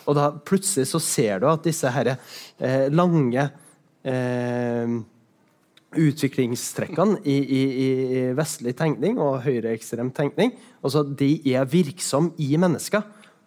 [0.08, 2.16] Og da plutselig så ser du at disse her,
[2.58, 3.50] eh, lange
[5.98, 10.52] utviklingstrekkene i, i, i, vestlig tenkning og høyreekstrem tenkning,
[10.84, 13.04] altså de er virksomme i mennesker.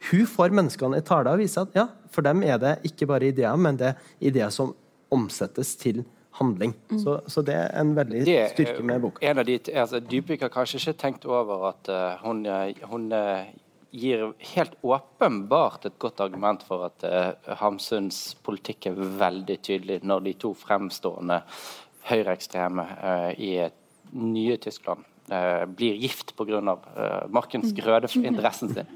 [0.09, 3.29] Hun får menneskene i tale og viser at ja, for dem er det ikke bare
[3.29, 4.73] ideer, men det er ideer som
[5.13, 6.03] omsettes til
[6.41, 6.75] handling.
[6.89, 6.99] Mm.
[6.99, 9.23] Så, så, det er en veldig det, styrke med boka.
[9.25, 13.11] En av de, altså, Dybvik har kanskje ikke tenkt over at uh, hun, uh, hun
[13.13, 13.45] uh,
[13.91, 20.27] gir helt åpenbart et godt argument for at uh, Hamsuns politikk er veldig tydelig når
[20.27, 21.41] de to fremstående
[22.09, 22.83] høyreekstreme
[23.37, 23.51] i
[24.17, 25.05] nye Tyskland
[25.77, 26.59] blir gift pga.
[26.59, 27.75] Uh, markens mm.
[27.77, 28.89] grøde for interessen sin.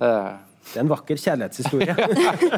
[0.72, 1.94] Det er en vakker kjærlighetshistorie.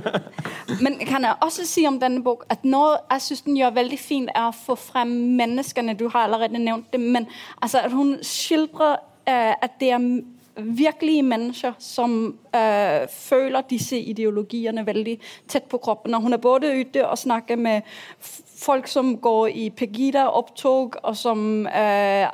[0.85, 3.99] Men kan jeg også si om denne bok at noe jeg syns den gjør veldig
[4.01, 5.97] fint, er å få frem menneskene.
[5.99, 7.29] Du har allerede nevnt det, men
[7.63, 10.09] altså, hun skildrer uh, at det er
[10.59, 12.19] virkelige mennesker som
[12.57, 15.19] uh, føler disse ideologiene veldig
[15.49, 16.15] tett på kroppen.
[16.15, 17.87] Og hun er både ute og snakker med
[18.59, 22.27] folk som går i Pegida-opptog, og som øh,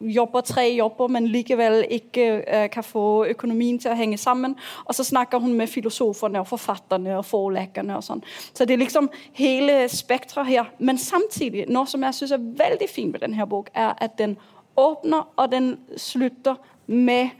[0.00, 4.56] jobber tre jobber, men likevel ikke øh, kan få økonomien til å henge sammen.
[4.84, 8.24] Og så snakker hun med filosoferne og forfatterne og forleggerne og sånn.
[8.54, 10.72] Så det er liksom hele spekteret her.
[10.78, 14.36] Men samtidig, noe som jeg syns er veldig fint med denne bok, er at den
[14.76, 17.38] åpner og den slutter med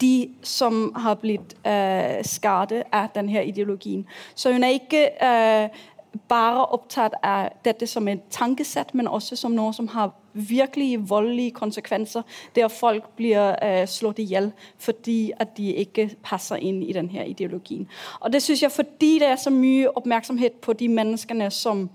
[0.00, 4.06] de som har blitt øh, skadet av denne ideologien.
[4.34, 5.80] Så hun er ikke øh,
[6.28, 11.50] bare opptatt av dette som et tankesett, men også som noe som har virkelig voldelige
[11.50, 12.22] konsekvenser,
[12.54, 17.26] der folk blir uh, slått i hjel fordi at de ikke passer inn i denne
[17.26, 17.88] ideologien.
[18.20, 21.88] Og det synes jeg fordi det er så mye oppmerksomhet på de menneskene som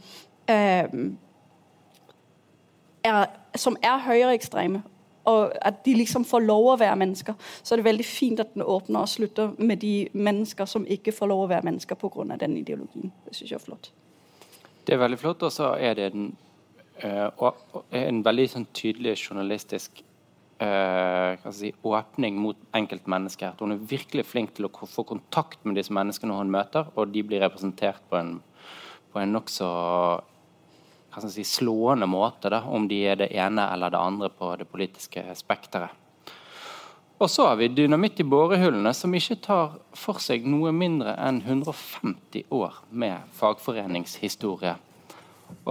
[0.52, 0.88] uh,
[3.04, 3.26] er,
[3.56, 4.84] som er høyreekstreme,
[5.26, 8.54] og at de liksom får lov å være mennesker, så er det veldig fint at
[8.54, 12.36] den åpner og slutter med de mennesker som ikke får lov å være mennesker pga.
[12.40, 13.14] den ideologien.
[13.26, 13.92] Det syns jeg er flott.
[14.86, 16.28] Det er veldig flott, og så er det en,
[17.02, 17.48] uh,
[17.98, 20.04] en veldig sånn, tydelig journalistisk
[20.62, 23.56] uh, si, åpning mot enkeltmennesker.
[23.60, 27.26] Hun er virkelig flink til å få kontakt med disse menneskene hun møter, og de
[27.26, 28.38] blir representert på en,
[29.18, 29.72] en nokså
[31.34, 35.26] si, slående måte, da, om de er det ene eller det andre på det politiske
[35.40, 36.05] spekteret.
[37.18, 41.38] Og så har vi dynamitt i bårehullene, som ikke tar for seg noe mindre enn
[41.46, 44.74] 150 år med fagforeningshistorie.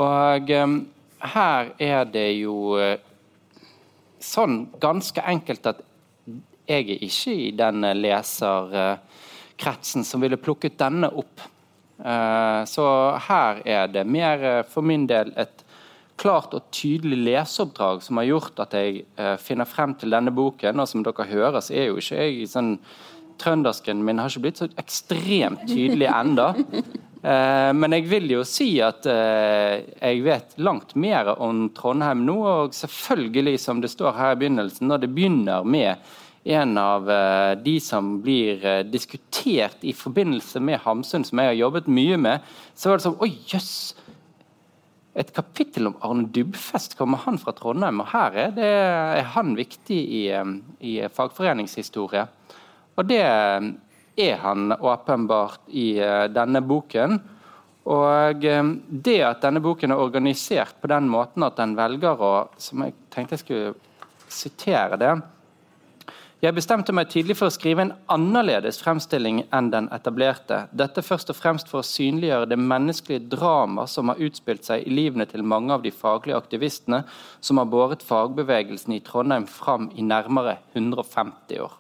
[0.01, 0.89] Og um,
[1.35, 2.97] her er det jo uh,
[4.25, 5.85] sånn ganske enkelt at
[6.65, 11.45] jeg er ikke i den leserkretsen uh, som ville plukket denne opp.
[12.67, 12.83] Så
[13.29, 15.64] her er det mer for min del et
[16.21, 20.83] klart og tydelig leseoppdrag som har gjort at jeg eh, finner frem til denne boken.
[20.83, 22.77] Og som dere hører, så er jo ikke jeg sånn
[23.35, 26.53] Trøndersken min har ikke blitt så ekstremt tydelig enda.
[27.25, 32.35] Eh, men jeg vil jo si at eh, jeg vet langt mer om Trondheim nå.
[32.45, 36.05] Og selvfølgelig, som det står her i begynnelsen, når det begynner med
[36.45, 41.61] en av eh, de som blir eh, diskutert i forbindelse med Hamsun, som jeg har
[41.63, 43.73] jobbet mye med, så var det sånn Oi, jøss!
[43.97, 44.04] Yes,
[45.15, 46.97] et kapittel om Arne Dubfest.
[46.99, 48.03] Kommer han fra Trondheim?
[48.03, 48.71] og Her er, det,
[49.21, 50.25] er han viktig i,
[50.81, 52.27] i, fagforeningshistorie.
[52.99, 57.19] Og det er han åpenbart i eh, denne boken.
[57.85, 62.81] Og det at denne boken er organisert på den måten at den velger å Som
[62.81, 63.75] jeg tenkte jeg skulle
[64.33, 65.11] sitere det
[66.43, 70.65] jeg bestemte meg tidlig for å skrive en annerledes fremstilling enn den etablerte.
[70.77, 74.93] Dette først og fremst for å synliggjøre det menneskelige drama som har utspilt seg i
[74.93, 77.05] livene til mange av de faglige aktivistene
[77.41, 81.79] som har båret fagbevegelsen i Trondheim fram i nærmere 150 år.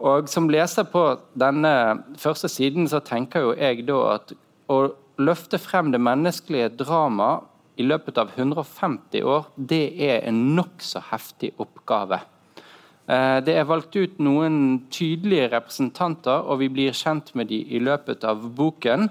[0.00, 1.04] Og Som leser på
[1.36, 1.72] denne
[2.16, 4.32] første siden så tenker jo jeg da at
[4.70, 4.82] å
[5.20, 7.40] løfte frem det menneskelige drama
[7.76, 12.20] i løpet av 150 år, det er en nokså heftig oppgave.
[13.10, 17.80] Eh, det er valgt ut noen tydelige representanter, og vi blir kjent med dem i
[17.82, 19.08] løpet av boken.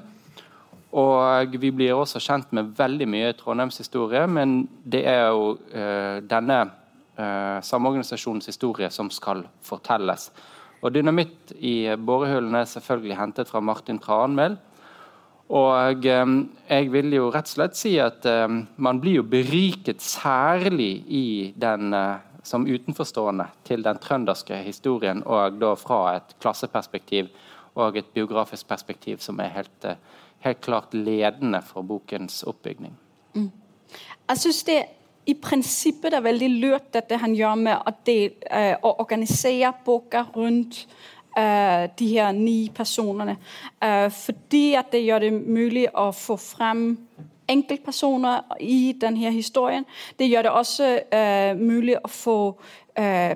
[0.99, 6.63] Og vi blir også kjent med veldig mye Trondheims-historie, men det er jo uh, denne
[6.65, 10.31] uh, samorganisasjonens historie som skal fortelles.
[10.81, 14.57] Og Dynamitt i bårehullene er selvfølgelig hentet fra Martin Tranmæl.
[15.49, 20.01] Og um, jeg vil jo rett og slett si at um, man blir jo beriket
[20.01, 27.29] særlig i den uh, som utenforstående til den trønderske historien, og da fra et klasseperspektiv
[27.79, 29.95] og et biografisk perspektiv som er helt, eh,
[30.39, 32.97] helt klart ledende for bokens oppbygning.
[33.33, 33.51] Mm.
[34.29, 34.83] Jeg syns det
[35.25, 40.23] i prinsippet er veldig lurt, dette han gjør med å, del, uh, å organisere boka
[40.33, 40.87] rundt
[41.37, 43.37] uh, de her ni personene.
[43.77, 46.85] Uh, fordi at det gjør det mulig å få frem
[47.49, 49.85] enkeltpersoner i denne historien.
[50.19, 52.37] Det gjør det også uh, mulig å få
[52.99, 53.33] uh,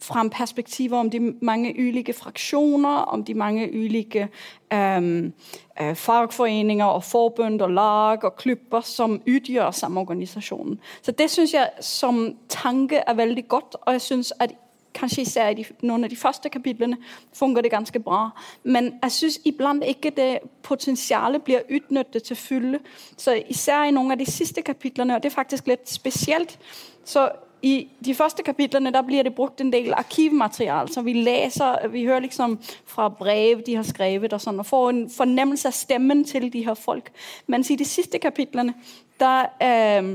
[0.00, 4.28] frem perspektiver om de mange ulike fraksjoner, om de mange ulike
[4.74, 5.32] um,
[5.80, 10.78] uh, fagforeninger og forbund og lag og klubber som utgjør samorganisasjonen.
[11.02, 14.50] Så Det syns jeg som tanke er veldig godt, og jeg synes at
[14.96, 16.98] kanskje især i noen av de første kapitlene
[17.36, 18.30] fungerer det ganske bra.
[18.64, 20.30] Men jeg syns iblant ikke det
[20.66, 22.80] potensialet blir utnyttet til fulle.
[23.16, 26.58] Så især i noen av de siste kapitlene, og det er faktisk litt spesielt.
[27.04, 27.28] så
[27.62, 30.92] i de første kapitlene der blir det brukt en del arkivmateriale.
[30.92, 34.88] Så vi leser, vi hører liksom fra brev de har skrevet, og sånn, og får
[34.90, 37.10] en fornemmelse av stemmen til de her folk.
[37.46, 38.74] Mens i de siste kapitlene
[39.20, 40.12] der eh,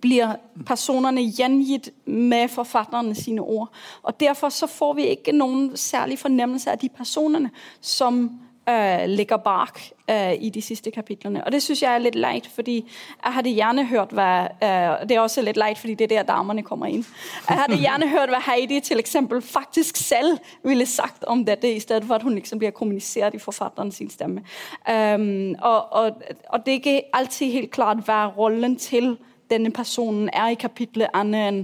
[0.00, 0.36] blir
[0.66, 3.72] personene gjengitt med forfatterne sine ord.
[4.02, 8.30] Og Derfor så får vi ikke noen særlig fornemmelse av de personene som
[8.68, 9.80] øh, ligger bak
[10.10, 11.44] øh, i de siste kapitlene.
[11.44, 12.76] Og det syns jeg er litt leit, fordi
[13.24, 16.34] jeg hadde gjerne hørt hva øh, Det er også litt leit, fordi det er der
[16.34, 17.06] damene kommer inn.
[17.48, 21.80] Jeg hadde gjerne hørt hva Heidi til eksempel, faktisk selv ville sagt om dette, i
[21.80, 24.42] stedet for at hun liksom blir kommunisert i forfatteren sin stemme.
[24.90, 29.16] Um, og, og, og, det er ikke alltid helt klart hva rollen til
[29.52, 31.62] denne personen er i kapitlet, annet enn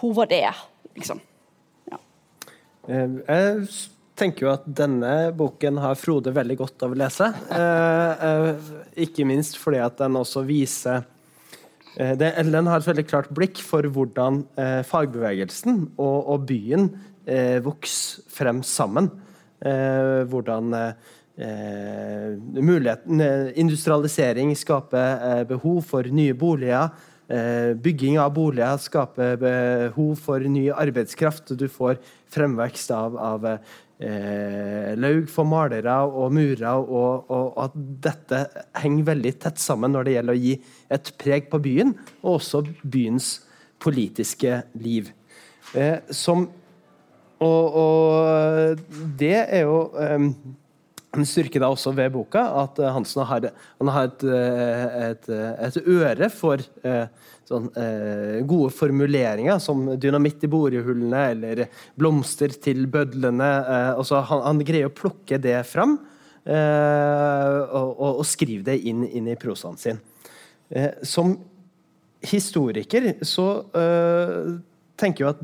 [0.00, 0.58] var der.
[0.96, 1.20] Liksom.
[1.90, 1.98] Ja.
[2.90, 3.66] Jeg
[4.20, 7.30] tenker jo at denne boken har Frode veldig godt av å lese.
[7.56, 8.72] Eh, eh,
[9.06, 11.02] ikke minst fordi at den også viser
[11.96, 16.90] eh, det, Ellen har et veldig klart blikk for hvordan eh, fagbevegelsen og, og byen
[17.26, 19.10] eh, vokser frem sammen.
[19.60, 20.76] Eh, hvordan
[21.40, 23.22] muligheten,
[23.56, 26.90] industrialisering skaper behov for nye boliger.
[27.30, 31.52] Bygging av boliger skaper behov for ny arbeidskraft.
[31.54, 32.00] Du får
[32.34, 33.46] fremvekst av, av
[34.00, 37.76] eh, laug for malere og murer, og, og, at
[38.06, 38.42] dette
[38.80, 40.54] henger veldig tett sammen når det gjelder å gi
[40.96, 43.34] et preg på byen, og også byens
[43.80, 45.12] politiske liv.
[45.74, 46.48] Eh, som
[47.40, 48.80] og, og,
[49.16, 50.26] det er jo eh,
[51.16, 55.28] en styrke da også ved boka, at Hansen har, har et, eh, et,
[55.66, 57.06] et, øre for eh,
[57.50, 61.64] sånn, eh, gode formuleringer som 'dynamitt i borehullene' eller
[61.98, 63.50] 'blomster til bødlene'.
[63.74, 65.98] Eh, altså, han, han, greier å plukke det fram
[66.46, 69.98] eh, og, og, og, skrive det inn, inn i prosaen sin.
[70.70, 71.34] Eh, som
[72.22, 74.54] historiker så eh,
[75.00, 75.42] tenker jeg at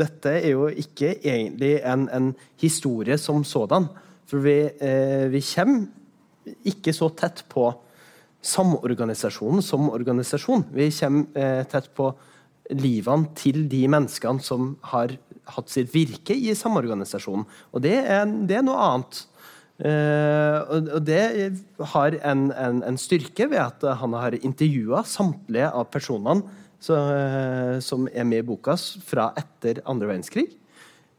[0.00, 3.86] dette er jo ikke egentlig en, en historie som sådan.
[4.30, 7.68] For vi, eh, vi kommer ikke så tett på
[8.42, 10.66] samorganisasjonen som organisasjon.
[10.74, 12.10] Vi kommer eh, tett på
[12.78, 15.14] livene til de menneskene som har
[15.52, 17.46] hatt sitt virke i samorganisasjonen.
[17.74, 19.22] Og det er, det er noe annet.
[19.82, 21.22] Eh, og det
[21.94, 26.44] har en, en, en, styrke ved at han har intervjua samtlige av personene
[26.82, 30.52] så, eh, som er med i boka fra etter andre verdenskrig.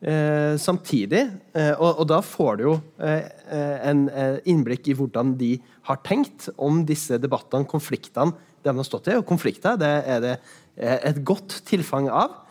[0.04, 1.22] Eh, samtidig,
[1.56, 3.24] eh, og, og, da får du jo eh,
[3.56, 5.54] eh en eh, innblikk i hvordan de
[5.88, 8.36] har tenkt om disse debattene, konfliktene
[8.66, 9.16] de har stått i.
[9.16, 10.34] Og konflikter det er det
[10.76, 12.42] eh, et godt tilfang av.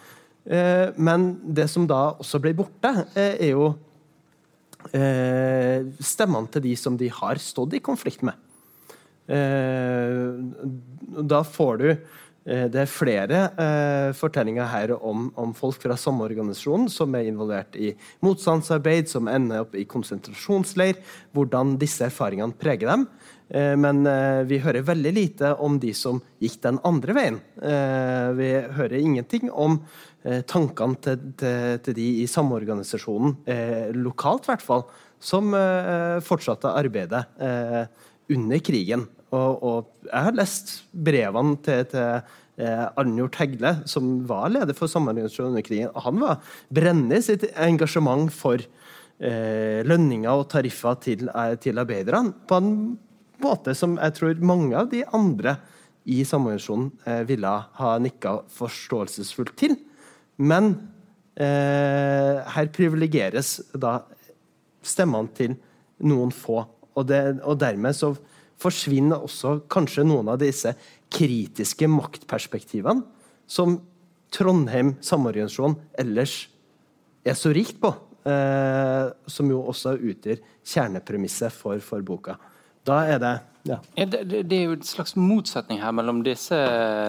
[0.96, 3.76] men det som da også blir borte, er jo
[6.02, 8.34] stemmene til de som de har stått i konflikt med.
[11.30, 11.86] da får du
[12.42, 17.76] det er flere eh, fortellinger her om, om, folk fra samme organisasjon som er involvert
[17.78, 17.92] i
[18.26, 20.98] motstandsarbeid, som ender opp i konsentrasjonsleir,
[21.30, 23.06] hvordan disse erfaringene preger dem.
[23.52, 27.38] Eh, men eh, vi hører veldig lite om de som gikk den andre veien.
[27.60, 29.78] Eh, vi hører ingenting om
[30.24, 33.36] eh, tankene til, til, til, de i samorganisasjonen,
[34.02, 34.86] lokalt i hvert fall,
[35.22, 35.54] som
[36.26, 37.20] fortsatte arbeidet
[38.32, 39.04] under krigen.
[39.32, 42.04] Og, og, jeg har lest brevene til, til
[42.60, 45.92] eh, Arnjord Hegle, som var leder for Samarbeidsrådet under krigen.
[46.04, 52.34] Han var brennende i sitt engasjement for eh, lønninger og tariffer til, eh, til, arbeiderne.
[52.48, 52.74] På en
[53.42, 55.56] måte som jeg tror mange av de andre
[56.04, 59.78] i Samordningsorganisasjonen eh, ville ha nikka forståelsesfullt til.
[60.42, 60.74] Men
[61.40, 64.00] eh, her privilegeres da
[64.82, 65.56] stemmene til
[66.02, 66.64] noen få.
[66.92, 68.12] Og, det, og dermed så
[68.62, 70.74] forsvinner også kanskje noen av disse
[71.12, 73.04] kritiske maktperspektivene
[73.50, 73.80] som
[74.32, 76.46] Trondheim samorganisasjon ellers
[77.26, 77.92] er så rikt på.
[78.22, 82.36] Eh, som jo også utgjør kjernepremisset for, for boka.
[82.88, 83.76] Da er det ja.
[83.94, 86.56] Det, det, er jo en slags motsetning her mellom disse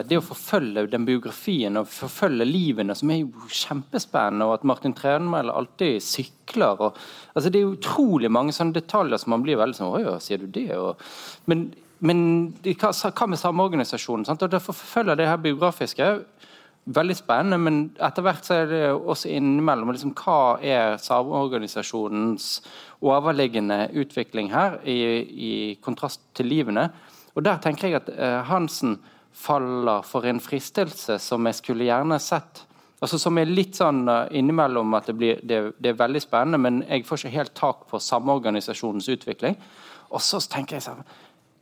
[0.06, 4.94] Det å forfølge den biografien og forfølge livene, som er jo kjempespennende, og at Martin
[4.94, 6.78] Trenmæl alltid sykler.
[6.78, 7.00] Og,
[7.34, 10.44] altså det er utrolig mange sånne detaljer som man blir veldig sånn Å ja, sier
[10.44, 10.70] du det?
[10.78, 11.02] Og,
[11.50, 11.72] men,
[12.06, 12.22] men
[12.70, 14.30] hva, hva med samorganisasjonen?
[14.30, 14.46] Sant?
[14.46, 16.14] Og Derfor forfølger det her biografiske
[16.86, 22.50] veldig spennende, men etter hvert så er det også innimellom liksom, hva er samorganisasjonens
[23.04, 25.54] overliggende utvikling her, i, i,
[25.84, 26.90] kontrast til livene.
[27.36, 28.98] Og Der tenker jeg at eh, Hansen
[29.34, 32.66] faller for en fristelse som jeg skulle gjerne sett.
[33.04, 36.60] Altså Som er litt sånn uh, innimellom at det, blir, det, det, er veldig spennende,
[36.62, 39.58] men jeg får ikke helt tak på samorganisasjonens utvikling.
[40.14, 41.02] Og så tenker jeg sånn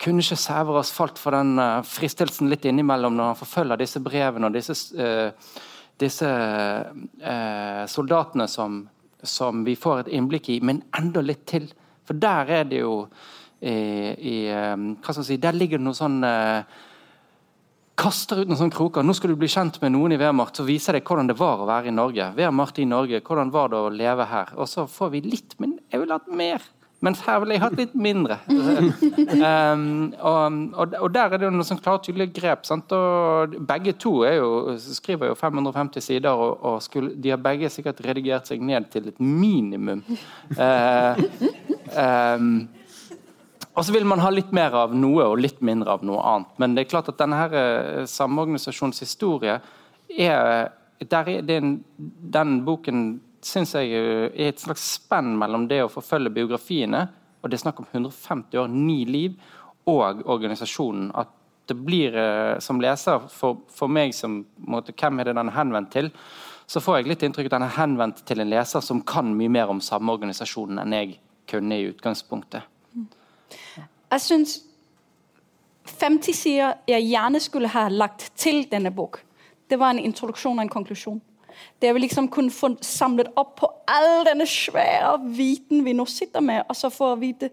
[0.02, 4.50] kunne ikke Sæverås falt for den uh, fristelsen litt innimellom når han forfølger disse brevene
[4.50, 5.60] og disse, uh,
[6.02, 8.82] disse uh, soldatene som,
[9.24, 11.70] som, vi får et innblikk i, men enda litt til.
[12.08, 12.96] For der er det jo
[13.62, 13.74] i,
[14.18, 16.16] i hva skal jeg si, Der ligger det noe sånn
[18.02, 19.06] kaster ut noen sånne kroker.
[19.06, 21.62] Nå skal du bli kjent med noen i Wehrmacht som viser deg hvordan det var
[21.62, 22.32] å være i Norge.
[22.38, 24.54] Wehrmacht i Norge, hvordan var det å leve her?
[24.58, 26.66] Og så får vi litt, men jeg vil ha mer.
[27.02, 28.38] Mens her ville jeg hatt litt mindre.
[28.52, 29.86] um,
[30.22, 32.68] og, og, der er det jo noen sånn klare, tydelige grep.
[32.70, 32.94] Sant?
[32.94, 38.04] Og begge to jo, skriver jo 550 sider, og, og skulle, de har begge sikkert
[38.06, 40.04] redigert seg ned til et minimum.
[40.54, 41.18] Uh,
[41.98, 42.54] um,
[43.72, 46.54] og så vil man ha litt mer av noe og litt mindre av noe annet.
[46.62, 49.58] Men det er klart at denne her eh, samorganisasjonens historie
[50.12, 53.06] er, der er den, den boken
[53.46, 57.08] syns jeg er et slags spenn mellom det å forfølge biografiene,
[57.42, 59.38] og det er snakk om 150 år, ni liv,
[59.90, 61.10] og organisasjonen.
[61.18, 61.32] At
[61.70, 65.58] det blir, eh, som leser, for, for meg som måte, Hvem er det den er
[65.58, 66.12] henvendt til?
[66.68, 69.52] Så får jeg litt inntrykk at den er henvendt til en leser som kan mye
[69.52, 71.18] mer om samme organisasjonen enn jeg
[71.52, 72.64] kunne i utgangspunktet.
[74.12, 74.60] Jeg syns
[75.88, 79.20] 50 sider jeg gjerne skulle ha lagt til denne bok,
[79.68, 81.20] det var en introduksjon og en konklusjon.
[81.82, 86.44] Det vi liksom kunne få samlet opp på all denne svære viten vi nå sitter
[86.46, 87.52] med, og så få vite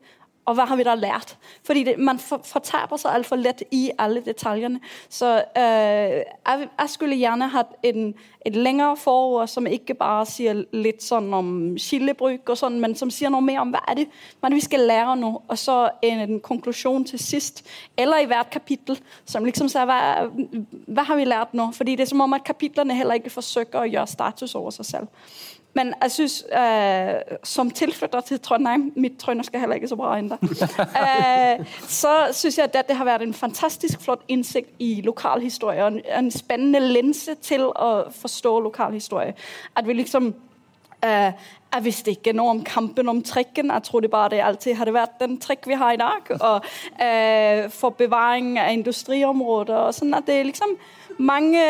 [0.48, 1.36] og hva har vi da lært?
[1.66, 4.80] Fordi det, Man fortaper seg altfor lett i alle detaljene.
[5.08, 8.14] Så øh, jeg, jeg, skulle gjerne hatt en,
[8.46, 13.12] et lengre forord som ikke bare sier litt sånn om skillebruk, og sånn, men som
[13.12, 14.06] sier noe mer om hva er det
[14.42, 15.32] men vi skal lære nå.
[15.48, 17.64] Og så en, en, konklusjon til sist,
[17.98, 20.28] eller i hvert kapittel, som liksom sier hva,
[20.86, 21.70] hva har vi lært nå?
[21.76, 24.88] Fordi det er som om at kapitlene heller ikke forsøker å gjøre status over seg
[24.92, 25.28] selv.
[25.74, 30.18] Men jeg synes, øh, som tilflytter til Trondheim Mitt trøndersk er heller ikke så bra
[30.18, 30.36] ennå.
[30.42, 31.66] øh,
[32.02, 35.84] så syns jeg at dette har vært en fantastisk flott innsikt i lokalhistorie.
[35.84, 39.34] Og en, en spennende linse til å forstå lokalhistorie.
[39.76, 40.34] At vi liksom
[41.04, 41.32] øh,
[41.74, 43.70] jeg visste ikke noe om kampen om trekken.
[43.70, 46.30] Jeg trodde bare det alltid hadde vært den trikk vi har i dag.
[46.40, 46.64] Og
[47.04, 50.16] øh, for bevaring av industriområder og sånn.
[50.16, 50.78] At det er liksom
[51.18, 51.64] mange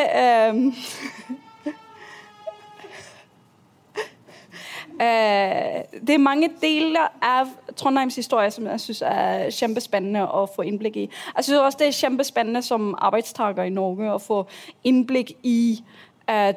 [4.99, 10.97] det er mange deler av Trondheims historie som jeg syns er kjempespennende å få innblikk
[10.97, 11.07] i.
[11.37, 14.41] Jeg syns også det er kjempespennende som arbeidstaker i Norge å få
[14.89, 15.61] innblikk i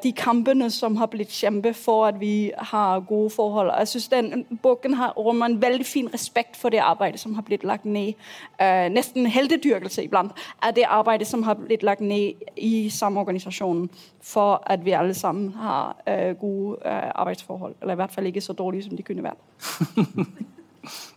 [0.03, 3.71] de kampene som har blitt kjempet for at vi har gode forhold.
[3.79, 7.41] Jeg synes den Boken har rommer en veldig fin respekt for det arbeidet som har
[7.41, 8.13] blitt lagt ned.
[8.61, 13.89] Uh, nesten heltedyrkelse iblant av det arbeidet som har blitt lagt ned i samorganisasjonen
[14.23, 17.75] for at vi alle sammen har uh, gode uh, arbeidsforhold.
[17.81, 19.39] Eller i hvert fall ikke så dårlige som de kunne vært.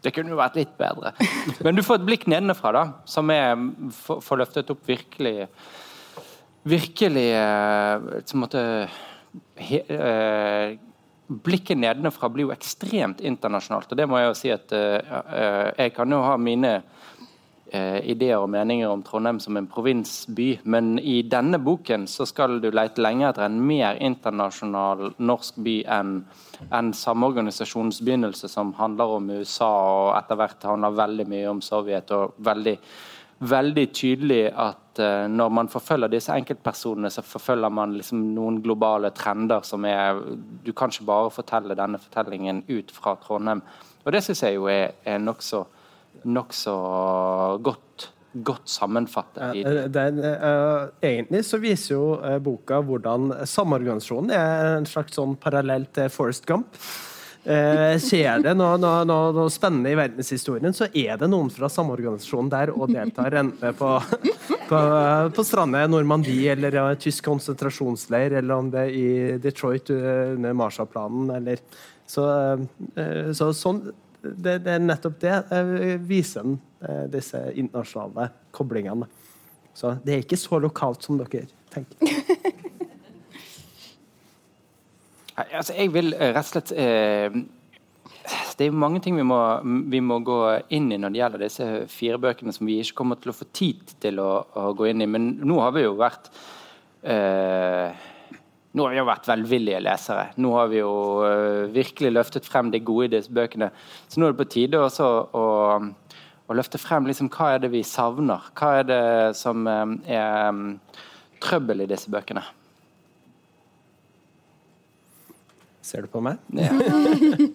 [0.05, 1.14] Det kunne jo vært litt bedre.
[1.64, 3.57] Men du får et blikk nedenfra, da, som er
[3.96, 5.48] får løftet opp virkelig
[6.64, 7.28] virkelig
[8.24, 8.64] på en måte
[9.56, 10.78] eh,
[11.24, 13.92] Blikket nedenfra blir jo ekstremt internasjonalt.
[13.92, 18.42] Og det må jeg jo si at uh, jeg kan jo ha mine uh, ideer
[18.42, 23.00] og meninger om Trondheim som en provinsby, men i denne boken så skal du lete
[23.00, 26.12] lenge etter en mer internasjonal norsk by enn
[26.68, 32.12] en samorganisasjonens begynnelse, som handler om USA og etter hvert handler veldig mye om Sovjet.
[32.12, 32.76] og veldig
[33.41, 39.11] veldig tydelig at uh, når man forfølger disse enkeltpersonene, så forfølger man liksom noen globale
[39.16, 40.20] trender som er
[40.64, 43.62] Du kan ikke bare fortelle denne fortellingen ut fra Trondheim.
[44.05, 45.64] Og det syns jeg jo er, er nokså
[46.24, 46.53] nok
[47.64, 48.11] godt,
[48.45, 49.57] godt sammenfattet.
[49.57, 55.89] i den, uh, egentlig så viser jo boka hvordan samorganisasjonen er en slags sånn parallell
[55.93, 56.78] til Forest Gump.
[57.45, 61.68] Eh, skjer det noe, noe, noe, noe, spennende i verdenshistorien, så er det noen fra
[61.68, 63.90] samorganisasjonen der og deltar enten på,
[64.70, 64.78] på,
[65.36, 69.11] på strandet Normandie eller ja, tysk konsentrasjonsleir, eller om det er i
[69.45, 71.61] Detroit under Marshallplanen, eller
[72.09, 72.24] så,
[72.97, 73.84] eh, så sånn
[74.24, 79.09] det, det, er nettopp det eh, viser den, eh, disse internasjonale koblingene.
[79.74, 82.23] Så det er ikke så lokalt som dere tenker.
[85.35, 87.37] Altså, jeg vil eh, rett og slett eh,
[88.55, 89.39] Det er mange ting vi må,
[89.91, 90.39] vi må, gå
[90.76, 93.49] inn i når det gjelder disse fire bøkene som vi ikke kommer til å få
[93.51, 95.11] tid til å, å gå inn i.
[95.11, 96.30] Men nå har vi jo vært
[97.03, 98.05] eh,
[98.74, 100.24] nå har vi jo vært velvillige lesere.
[100.43, 103.68] Nå har vi jo uh, virkelig løftet frem det gode i disse bøkene.
[104.11, 105.45] Så nå er det på tide også å,
[106.51, 108.51] å løfte frem liksom, hva er det vi savner.
[108.59, 109.05] Hva er det
[109.39, 110.64] som um, er um,
[111.39, 112.43] trøbbel i disse bøkene.
[115.85, 116.41] Ser du på meg?
[116.57, 116.70] Ja.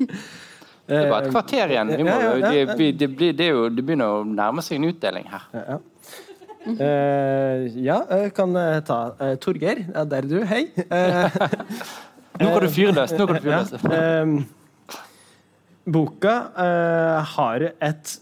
[0.89, 1.93] det var et kvarter igjen.
[2.05, 3.49] Må, det, det, det, det,
[3.81, 5.47] begynner å nærme seg en utdeling her.
[5.55, 5.79] Ja,
[7.89, 8.53] ja jeg kan
[8.85, 9.81] ta uh, Torgeir.
[9.97, 10.39] Der er du.
[10.45, 10.67] Hei.
[12.39, 13.15] Nå kan du fyre løs.
[13.17, 14.45] Nå kan du fyre løs.
[15.97, 16.35] Boka
[17.33, 18.13] har et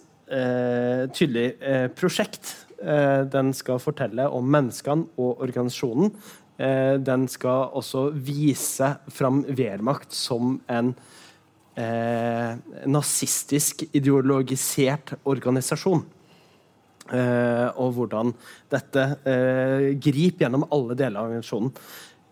[1.18, 1.50] tydelig
[2.00, 6.12] prosjekt Eh, den skal fortelle om menneskene og organisasjonen.
[6.58, 10.96] Eh, den skal også vise fram Wehrmacht som en
[11.78, 12.56] eh,
[12.90, 16.02] nazistisk ideologisert organisasjon.
[17.14, 18.34] Eh, og hvordan
[18.74, 21.70] dette eh, griper gjennom alle deler av organisasjonen.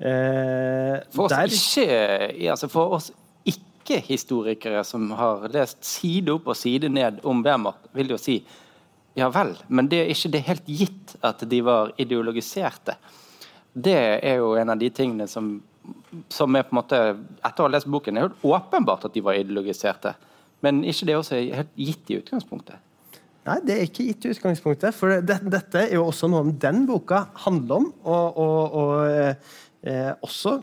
[0.01, 3.11] Eh, For oss, der- ikke, altså for oss
[3.47, 8.39] ikke-historikere som har lest side opp og side ned om Wehrmacht, vil jo si
[9.15, 12.97] ja vel, men det er ikke det helt gitt at de var ideologiserte.
[13.75, 15.57] Det er jo en av de tingene som,
[16.31, 17.01] som er på en måte
[17.43, 20.15] Etter å ha lest boken, er jo åpenbart at de var ideologiserte.
[20.63, 22.79] Men ikke det også er helt gitt i utgangspunktet.
[23.45, 24.95] Nei, det er ikke gitt i utgangspunktet.
[24.97, 27.91] For det, dette er jo også noe om den boka handler om.
[28.01, 30.55] Og, og, og eh, også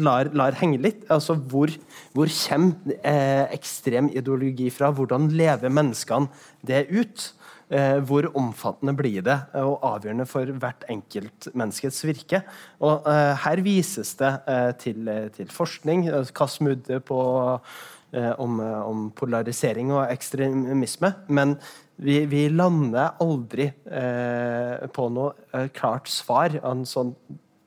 [0.00, 1.04] lar, lar henge litt.
[1.12, 1.72] Altså hvor,
[2.16, 4.88] hvor kommer eh, ekstrem ideologi fra?
[4.94, 6.30] Hvordan lever menneskene
[6.64, 7.28] det ut?
[7.72, 12.42] Eh, hvor omfattende blir det, eh, og avgjørende for hvert enkelt menneskets virke?
[12.84, 14.32] Og eh, Her vises det
[14.82, 16.06] til, til forskning.
[16.36, 17.20] Kast mudde på
[18.14, 21.10] om, om polarisering og ekstremisme.
[21.28, 21.56] Men
[21.96, 27.14] vi, vi lander aldri eh, på noe klart svar, en sånn,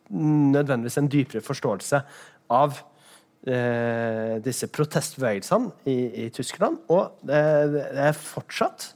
[0.08, 2.02] nødvendigvis en dypere forståelse
[2.56, 2.80] av
[3.48, 6.80] eh, disse protestbevegelsene i, i Tyskland.
[6.92, 7.42] Og det,
[7.74, 8.94] det er fortsatt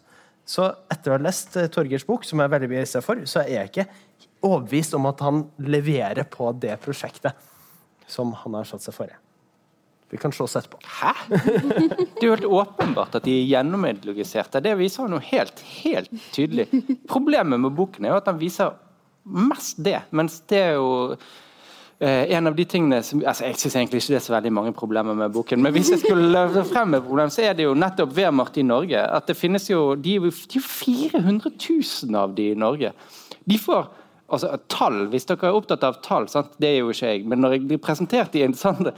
[0.51, 3.43] Så etter å ha lest eh, Torgers bok, som jeg er veldig begeistra for, så
[3.45, 3.87] er jeg ikke
[4.43, 7.49] overbevist om at han leverer på det prosjektet
[8.11, 9.13] som han har satt seg for.
[10.11, 10.79] Vi kan slåss etterpå.
[10.83, 11.13] Hæ?
[12.17, 14.59] Det er jo helt åpenbart at de er gjennomideologiserte.
[14.65, 16.67] Det viser han jo helt, helt tydelig.
[17.07, 18.75] Problemet med boken er jo at han viser
[19.23, 20.91] mest det, mens det er jo
[22.01, 24.53] eh, en av de tingene som, altså Jeg syns egentlig ikke det er så veldig
[24.57, 27.67] mange problemer med boken, men hvis jeg skulle løfte frem et problem, så er det
[27.67, 29.01] jo nettopp Wehrmacht i Norge.
[29.01, 32.59] At det finnes jo De er jo de er jo 400 000 av de i
[32.67, 32.93] Norge.
[33.45, 33.89] De får
[34.31, 36.55] altså tall, Hvis dere er opptatt av tall, sant?
[36.61, 38.91] det er jo ikke jeg, men når jeg blir presentert i sånn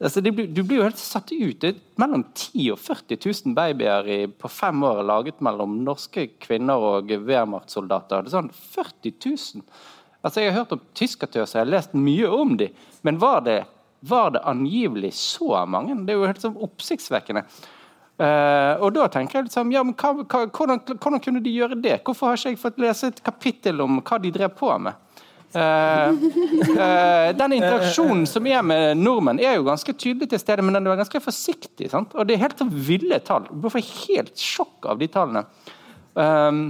[0.00, 1.60] altså blir, Du blir jo helt satt ut.
[1.60, 6.30] Det er mellom 10 og 40 000 babyer i, på fem år laget mellom norske
[6.40, 8.24] kvinner og Wehrmacht-soldater.
[8.24, 9.64] Det er sånn 40 000.
[10.20, 13.62] Altså Jeg har hørt om tyskertøser, jeg har lest mye om dem, men var det,
[14.00, 15.96] var det angivelig så mange?
[16.04, 17.46] Det er jo helt sånn oppsiktsvekkende.
[18.20, 21.78] Uh, og da tenker jeg liksom, ja, men hva, hva, hvordan, hvordan kunne de gjøre
[21.80, 22.02] det?
[22.04, 24.98] Hvorfor har ikke jeg fått lese et kapittel om hva de drev på med?
[25.50, 26.12] Uh,
[26.76, 30.84] uh, den interaksjonen som er med nordmenn, er jo ganske tydelig til stede, men den
[30.84, 31.88] er ganske forsiktig.
[31.94, 32.12] Sant?
[32.12, 33.48] Og det er helt sånn ville tall.
[33.48, 35.46] Du får helt sjokk av de tallene.
[36.12, 36.62] Um,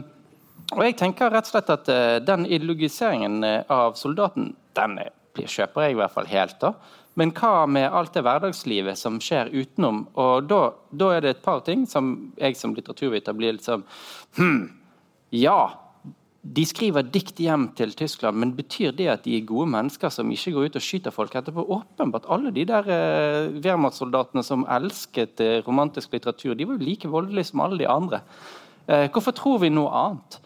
[0.73, 4.99] og jeg tenker rett og slett at eh, den ideologiseringen eh, av soldaten, den
[5.35, 6.59] blir- kjøper jeg i hvert fall helt.
[6.61, 6.73] da.
[7.19, 10.05] Men hva med alt det hverdagslivet som skjer utenom?
[10.21, 10.61] Og da,
[10.93, 13.83] da er det et par ting som jeg som litteraturviter blir litt sånn
[14.39, 14.69] Hm,
[15.35, 15.73] ja.
[16.41, 20.31] De skriver dikt hjem til Tyskland, men betyr det at de er gode mennesker som
[20.33, 21.67] ikke går ut og skyter folk etterpå?
[21.77, 22.25] Åpenbart.
[22.33, 27.51] Alle de der eh, Wehrmacht-soldatene som elsket eh, romantisk litteratur, de var jo like voldelige
[27.51, 28.23] som alle de andre.
[28.89, 30.39] Eh, hvorfor tror vi noe annet?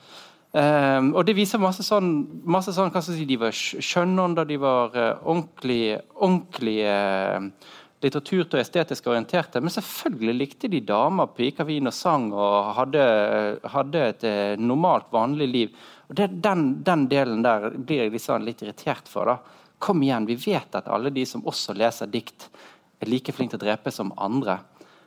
[0.54, 2.12] Um, og det viser masse sånn,
[2.46, 7.48] masse sånn hva skal si, De var skj- skjønnånder, de var uh, ordentlig, ordentlig uh,
[8.04, 9.58] litteratur- og estetisk orienterte.
[9.58, 13.02] Men selvfølgelig likte de damer, piker, vin og sang og hadde,
[13.72, 15.84] hadde et eh, normalt, vanlig liv.
[16.12, 19.32] Og det, den, den delen der blir jeg liksom litt irritert for.
[19.32, 19.38] da.
[19.82, 22.50] Kom igjen, vi vet at alle de som også leser dikt,
[23.02, 24.60] er like flinke til å drepe som andre.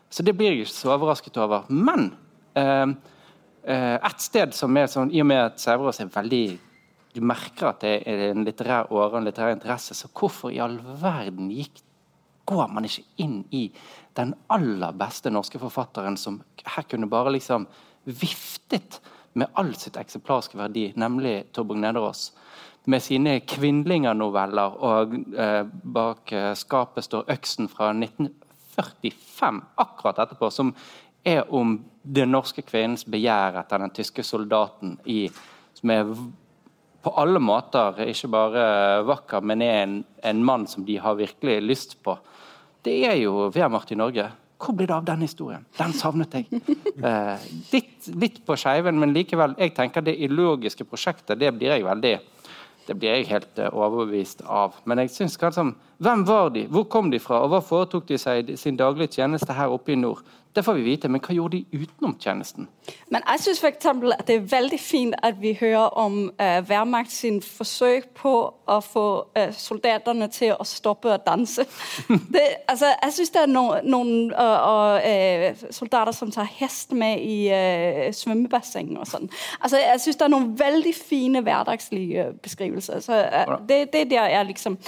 [0.09, 1.69] Så det blir jeg ikke så overrasket over.
[1.69, 2.09] Men
[2.57, 3.16] eh, Eh,
[3.67, 6.45] et sted som er sånn, I og med at Sæverås er veldig
[7.17, 10.61] Du merker at det er en litterær åre og en litterær interesse, så hvorfor i
[10.63, 11.81] all verden gikk,
[12.47, 13.67] går man ikke inn i
[14.17, 17.67] den aller beste norske forfatteren som her kunne bare liksom
[18.07, 19.01] viftet
[19.37, 22.31] med all sitt eksemplarske verdi, nemlig Torbjørn Nederås?
[22.87, 30.71] Med sine Kvindlinger-noveller, og eh, bak eh, skapet står 'Øksen' fra 1945, akkurat etterpå, som
[31.27, 35.25] er om den norske kvinnens begjær etter den tyske soldaten i,
[35.75, 36.11] som er
[37.03, 38.65] på alle måter ikke bare
[39.07, 42.17] vakker, men er en, en mann som de har virkelig lyst på.
[42.83, 44.29] Det er jo Wehrmacht i Norge.
[44.57, 45.65] Hvor ble det av den historien?
[45.77, 46.49] Den savnet jeg.
[46.97, 49.51] Eh, litt, litt på skeiven, men likevel.
[49.61, 52.15] Jeg tenker Det ideologiske prosjektet det blir jeg veldig
[52.87, 54.79] det blir jeg helt eh, overbevist av.
[54.87, 58.19] Men jeg syns liksom, Hvem var de, hvor kom de fra, og hva foretok de
[58.21, 60.21] seg i sin daglige tjeneste her oppe i nord?
[60.57, 62.65] Det får vi vite, men hva gjorde de utenom tjenesten?
[63.13, 66.69] Men jeg synes for eksempel, at det er veldig fint, at vi hører om uh,
[66.69, 68.31] Wehrmacht sin forsøk på
[68.65, 69.03] å få
[69.37, 71.61] uh, soldaterne til å stoppe å danse.
[72.33, 77.21] det, altså, jeg synes det er noen, noen uh, uh, soldater som tar hest med
[77.21, 79.29] i uh, svømmebasseng og sånn.
[79.59, 83.05] Altså, jeg synes det er noen veldig fine hverdagslige beskrivelser.
[83.05, 83.21] Så
[83.69, 84.79] det, det er der jeg liksom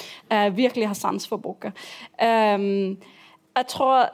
[0.58, 1.76] virkelig har sans for boka.
[2.18, 2.98] Um,
[3.54, 4.10] jeg tror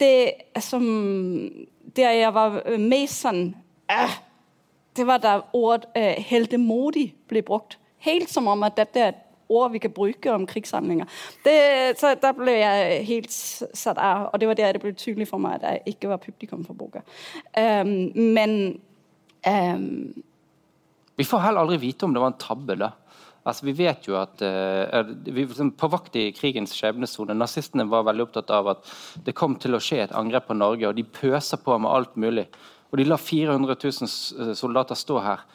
[0.00, 0.84] det som
[1.96, 3.54] Der jeg var mest sånn
[3.90, 4.18] øh,
[4.96, 7.78] Det var da ordet øh, heldemodig ble brukt.
[7.98, 11.06] Helt som om at dette er et ord vi kan bruke om krigshandlinger.
[11.44, 14.28] Det, så Da ble jeg helt satt av.
[14.32, 16.74] Og det var der det ble tydelig for meg at jeg ikke var publikum for
[16.74, 17.00] boka.
[17.56, 18.80] Um, men
[19.46, 20.14] um,
[21.16, 22.76] Vi får heller aldri vite om det var en tabbe.
[22.76, 22.90] da.
[23.48, 25.46] Altså, vi vet jo at uh, vi,
[25.78, 28.90] På vakt i krigens skjebnesone Nazistene var veldig opptatt av at
[29.24, 32.18] det kom til å skje et angrep på Norge, og de pøser på med alt
[32.20, 32.48] mulig.
[32.92, 35.46] Og de la 400 000 soldater stå her.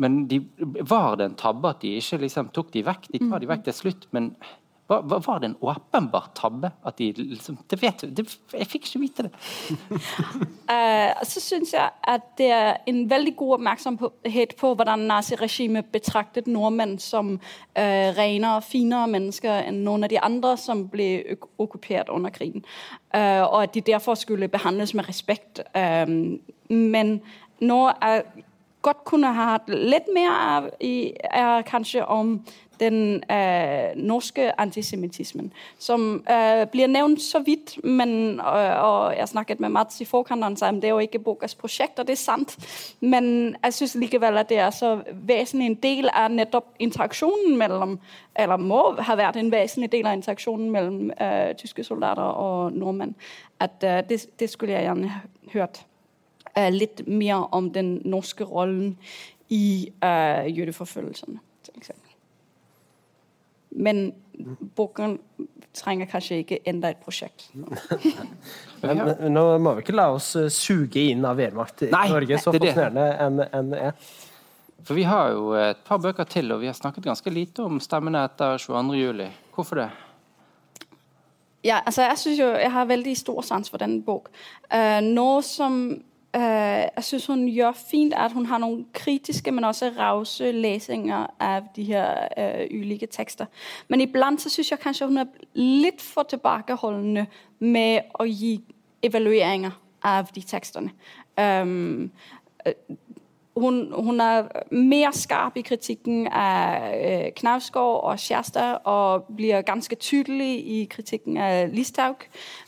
[0.00, 0.40] Men de,
[0.86, 3.10] var det en tabbe at de ikke liksom, tok de vekk?
[3.10, 4.30] De tar de vekk til slutt, men
[4.90, 6.70] var, var det en åpenbar tabbe?
[6.86, 9.32] At de liksom, det vet, det, jeg fikk ikke vite det.
[10.70, 16.50] uh, så syns jeg at det er en veldig god oppmerksomhet på hvordan naziregimet betraktet
[16.50, 22.34] nordmenn som uh, renere finere mennesker enn noen av de andre som ble okkupert under
[22.34, 22.66] krigen.
[23.14, 25.60] Uh, og at de derfor skulle behandles med respekt.
[26.68, 27.20] men
[27.60, 28.22] nå er
[28.82, 32.40] godt kunne ha hatt litt mer av, er kanskje om
[32.80, 37.84] den øh, norske antisemittismen, som øh, blir nevnt så vidt.
[37.84, 41.18] Men, øh, og jeg snakket med Mats i forkant, han at det er jo ikke
[41.18, 42.58] bokas prosjekt, og det er sant.
[43.00, 47.98] Men jeg syns likevel at det er så vesentlig en del av nettopp interaksjonen mellom
[48.36, 53.14] Eller må ha vært en vesentlig del av interaksjonen mellom øh, tyske soldater og nordmenn.
[53.60, 55.12] At øh, det, det, skulle jeg gjerne
[55.52, 55.86] hørt
[56.74, 58.96] litt mer om den norske rollen
[59.50, 62.10] i uh, jødeforfølgelsene, til eksempel.
[63.70, 64.10] Men
[64.76, 65.18] boken
[65.74, 67.48] trenger kanskje ikke enda et prosjekt.
[68.82, 72.40] men, men, nå må vi ikke la oss eh, suge inn av Wehrmacht i Norge,
[72.42, 74.10] så fascinerende enn en er.
[74.80, 77.78] For vi har jo et par bøker til, og vi har snakket ganske lite om
[77.84, 79.26] stemmene etter 22.07.
[79.54, 79.90] Hvorfor det?
[81.66, 84.30] Ja, altså jeg synes jo, jeg har veldig stor sans for denne bok.
[84.72, 85.82] Uh, nå som
[86.34, 91.70] jeg synes hun gjør fint at hun har noen kritiske, men også rause lesinger av
[91.76, 93.46] de her uh, ulike tekster.
[93.88, 97.26] Men iblant så synes jeg kanskje hun er litt for tilbakeholdende
[97.58, 98.60] med å gi
[99.02, 99.74] evalueringer
[100.06, 100.92] av de tekstene.
[101.40, 102.12] Um,
[103.56, 109.96] hun, hun, er mer skarp i kritikken av øh, Knausgård og Skjærstad og blir ganske
[109.96, 112.14] tydelig i kritikken av Listhaug.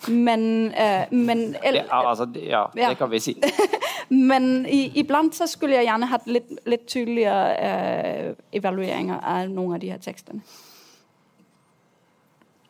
[0.08, 3.36] Men, øh, men ja, altså, ja, ja, det kan vi si.
[4.30, 9.78] men i, iblant så skulle jeg gjerne hatt litt, litt tydeligere øh, evalueringer av noen
[9.78, 10.42] av de her tekstene.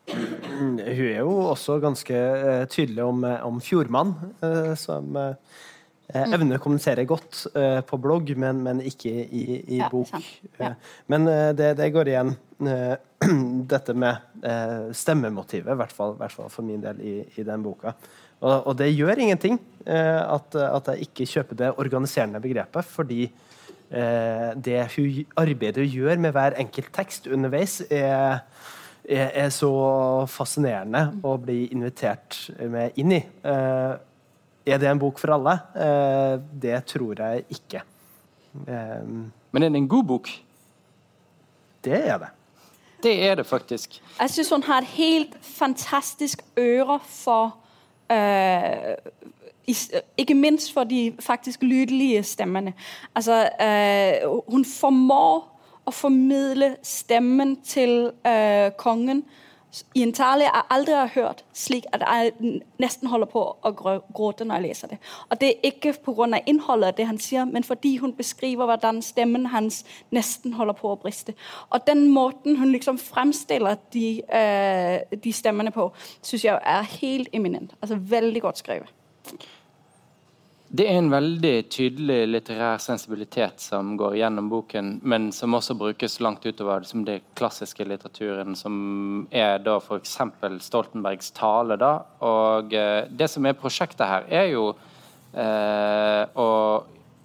[0.59, 5.15] Hun er jo også ganske uh, tydelig om, om Fjordmann, uh, som
[6.13, 6.33] uh, Eh, mm.
[6.37, 9.43] evner å kommunisere godt uh, på blogg, men, men ikke i,
[9.75, 10.11] i ja, bok.
[10.59, 10.73] Ja.
[10.73, 12.35] Uh, men uh, det, det, går igjen
[13.73, 14.45] dette med
[14.95, 17.95] stemmemotivet, i hvert fall, hvert fall, for min del, i, i den boka.
[18.43, 19.57] Og, og, det gjør ingenting
[19.87, 23.25] at, at, jeg ikke kjøper det organiserende begrepet, fordi
[23.89, 28.43] det hun, arbeidet hun gjør med hver enkelt tekst underveis, er,
[29.03, 29.73] er, er så
[30.31, 33.21] fascinerende å bli invitert med inn i.
[34.65, 35.57] Er det en bok for alle?
[35.75, 37.81] Eh, det tror jeg ikke.
[38.67, 39.07] Eh,
[39.51, 40.29] Men er det en god bok?
[41.83, 42.27] Det er det.
[43.03, 44.01] Det er det faktisk.
[44.19, 47.55] Jeg syns hun har et helt fantastisk øre for
[48.11, 48.95] øh,
[50.17, 52.73] Ikke minst for de faktisk lydlige stemmene.
[53.15, 55.49] Altså, øh, hun formår
[55.85, 59.23] å formidle stemmen til øh, kongen
[59.95, 63.71] i en tale jeg aldri har hørt slik at jeg nesten holder på å
[64.13, 64.99] gråte når jeg leser det.
[65.29, 66.39] Og det er ikke pga.
[66.45, 70.93] innholdet av det han sier, men fordi hun beskriver hvordan stemmen hans nesten holder på
[70.93, 71.33] å briste.
[71.69, 77.29] Og den måten hun liksom fremstiller de, øh, de stemmene på, syns jeg er helt
[77.33, 77.73] eminent.
[77.81, 78.93] Altså veldig godt skrevet.
[80.73, 86.17] Det er en veldig tydelig litterær sensibilitet som går gjennom boken, men som også brukes
[86.25, 90.15] langt utover liksom det klassiske litteraturen, som er da f.eks.
[90.65, 91.77] Stoltenbergs tale.
[91.77, 91.91] da,
[92.25, 94.65] og eh, Det som er prosjektet her, er jo
[95.37, 96.49] eh, å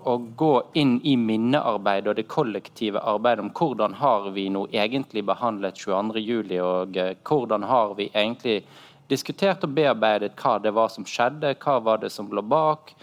[0.08, 5.24] å gå inn i minnearbeid og det kollektive arbeidet om hvordan har vi nå egentlig
[5.26, 8.62] behandlet 22.07, og eh, hvordan har vi egentlig
[9.10, 12.94] diskutert og bearbeidet hva det var som skjedde, hva var det som lå bak.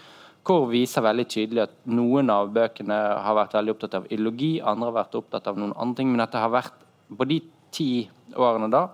[0.46, 4.92] Hvor viser veldig tydelig at noen av bøkene har vært veldig opptatt av ideologi, andre
[4.92, 6.84] har vært opptatt av noen andre ting, men at det har vært
[7.18, 7.40] på de
[7.74, 7.90] ti
[8.36, 8.84] årene da,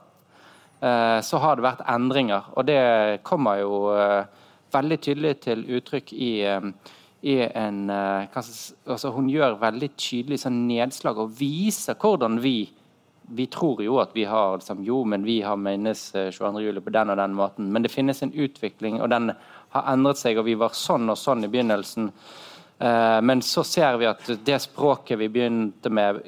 [0.81, 2.49] eh, så har det vært endringer.
[2.57, 2.81] Og det
[3.29, 4.25] kommer jo eh,
[4.73, 6.33] veldig tydelig til uttrykk i
[7.23, 12.73] i en altså Hun gjør veldig tydelig sånn nedslag og viser hvordan vi
[13.33, 16.81] vi tror jo at vi har liksom, jo, men vi har minnes 22.07.
[16.85, 17.71] på den og den måten.
[17.73, 19.33] Men det finnes en utvikling, og den
[19.73, 22.11] har endret seg, og vi var sånn og sånn i begynnelsen.
[22.79, 26.21] Eh, men så ser vi at det språket vi begynte med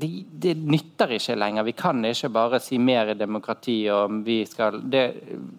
[0.00, 1.66] det, det, nytter ikke lenger.
[1.66, 3.82] Vi kan ikke bare si mer i demokrati.
[3.92, 5.04] og vi skal, det,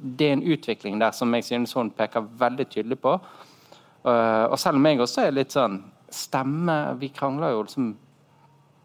[0.02, 3.18] det er en utvikling der som jeg synes hun peker veldig tydelig på.
[4.02, 5.76] Uh, og selv om jeg også er litt sånn
[6.12, 7.92] Stemme Vi krangler jo liksom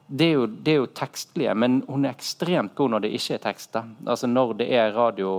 [0.06, 3.34] det er, jo, det er jo tekstlige, men hun er ekstremt god når det ikke
[3.34, 3.78] er tekst.
[4.06, 5.30] Altså når det er radio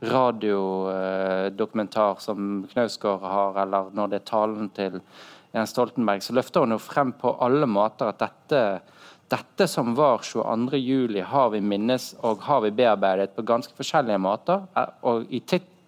[0.00, 5.00] radiodokumentar eh, som Knausgård har, eller når det er talen til
[5.54, 8.80] Jens Stoltenberg, så løfter hun jo frem på alle måter at dette,
[9.30, 14.58] dette som var 22.07, har vi minnes og har vi bearbeidet på ganske forskjellige måter.
[14.76, 15.40] Eh, og i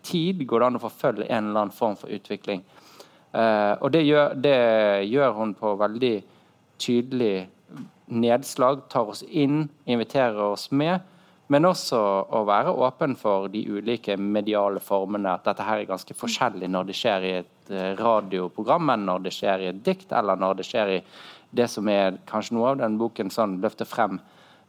[0.03, 2.63] tid går det an å forfølge en eller annen form for utvikling.
[3.33, 4.59] Uh, og det gjør, det
[5.09, 6.17] gjør hun på veldig
[6.83, 7.49] tydelig
[8.13, 11.01] nedslag, tar oss inn, inviterer oss med.
[11.53, 11.99] Men også
[12.33, 15.35] å være åpen for de ulike mediale formene.
[15.37, 19.27] At dette her er ganske forskjellig når det skjer i et eh, radioprogram, enn når
[19.27, 21.01] det skjer i et dikt, eller når det skjer i
[21.53, 24.21] det som er kanskje noe av den boken sånn løfter frem.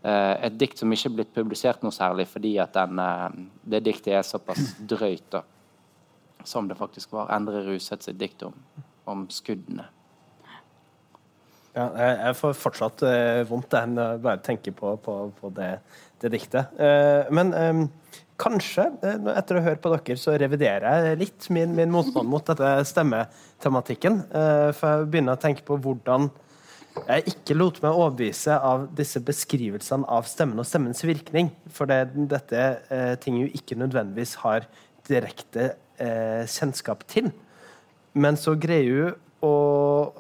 [0.04, 3.42] Eh, et dikt som ikke er blitt publisert noe særlig fordi at den, eh,
[3.76, 5.46] det diktet er såpass drøyt, da.
[6.44, 7.32] Som det faktisk var.
[7.32, 8.58] Endre Ruseth sitt dikt om,
[9.08, 9.88] om skuddene.
[11.74, 13.02] Ja, jeg får fortsatt
[13.50, 15.72] vondt jeg bare tenker på, på, på det,
[16.24, 16.72] det, diktet.
[16.80, 17.90] Uh, men
[18.42, 22.46] kanskje, uh, etter å høre på dere, så reviderer jeg litt min, min motstand mot
[22.48, 24.24] dette stemmetematikken.
[24.74, 26.32] for jeg begynner å tenke på hvordan
[26.94, 31.50] jeg ikke lot meg overbevise av disse beskrivelsene av stemmen og stemmens virkning.
[31.74, 34.68] For det, dette eh, ting jo ikke nødvendigvis har
[35.10, 37.32] direkte eh, kjennskap til.
[38.14, 39.56] Men så greier hun å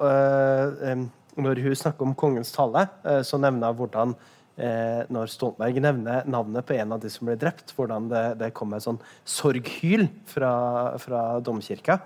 [0.09, 4.17] eh, når hun snakker om kongens tale, eh, så nevner hun hvordan
[4.57, 8.53] eh, når Stoltenberg nevner navnet på en av de som ble drept, hvordan det, det
[8.57, 10.53] kom et sånn sorghyl fra,
[11.01, 11.99] fra domkirka.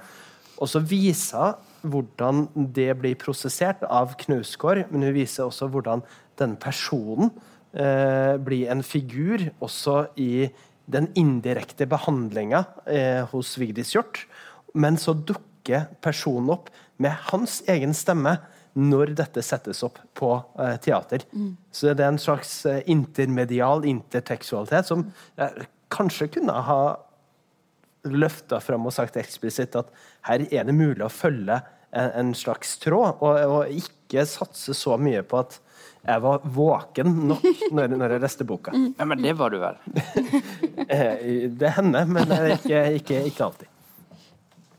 [0.57, 6.01] Og så viser hvordan det blir prosessert av Knausgård, men hun viser også hvordan
[6.39, 7.31] denne personen
[7.77, 10.47] eh, blir en figur også i
[10.87, 14.25] den indirekte behandlinga eh, hos Vigdis Hjorth.
[14.73, 16.71] Men så dukker personen opp
[17.01, 18.37] med hans egen stemme
[18.78, 21.25] når dette settes opp på uh, teater.
[21.34, 21.55] Mm.
[21.73, 25.07] Så det er en slags uh, intermedial intertekstualitet som
[25.41, 25.61] uh,
[25.93, 26.82] kanskje kunne ha
[28.07, 29.89] løfta fram og sagt eksplisitt at
[30.30, 31.57] her er det mulig å følge
[31.91, 35.57] en, en slags tråd, og, og, ikke satse så mye på at
[36.07, 38.71] jeg var våken nok når, når jeg leste boka.
[38.75, 38.91] Mm.
[38.99, 39.82] Ja, men det var du vel?
[41.59, 43.73] det hender, men ikke, ikke, ikke alltid.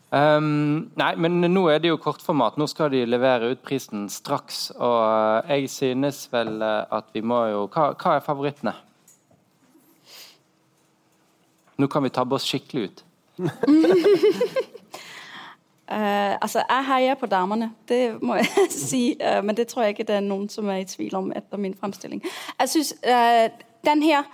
[0.08, 2.56] Um, nei, men nå er det jo kortformat.
[2.56, 4.70] Nå skal de levere ut prisen straks.
[4.72, 8.72] Og uh, jeg synes vel uh, at vi må jo hva, hva, er favorittene?
[11.78, 13.04] Nå kan vi tabbe oss skikkelig ut.
[13.38, 13.50] Uh,
[16.42, 19.16] altså, Jeg heier på damene, det må jeg si.
[19.20, 21.60] Uh, men det tror jeg ikke det er noen som er i tvil om etter
[21.60, 22.24] min fremstilling.
[22.60, 23.48] Jeg synes uh,
[23.84, 24.24] Den her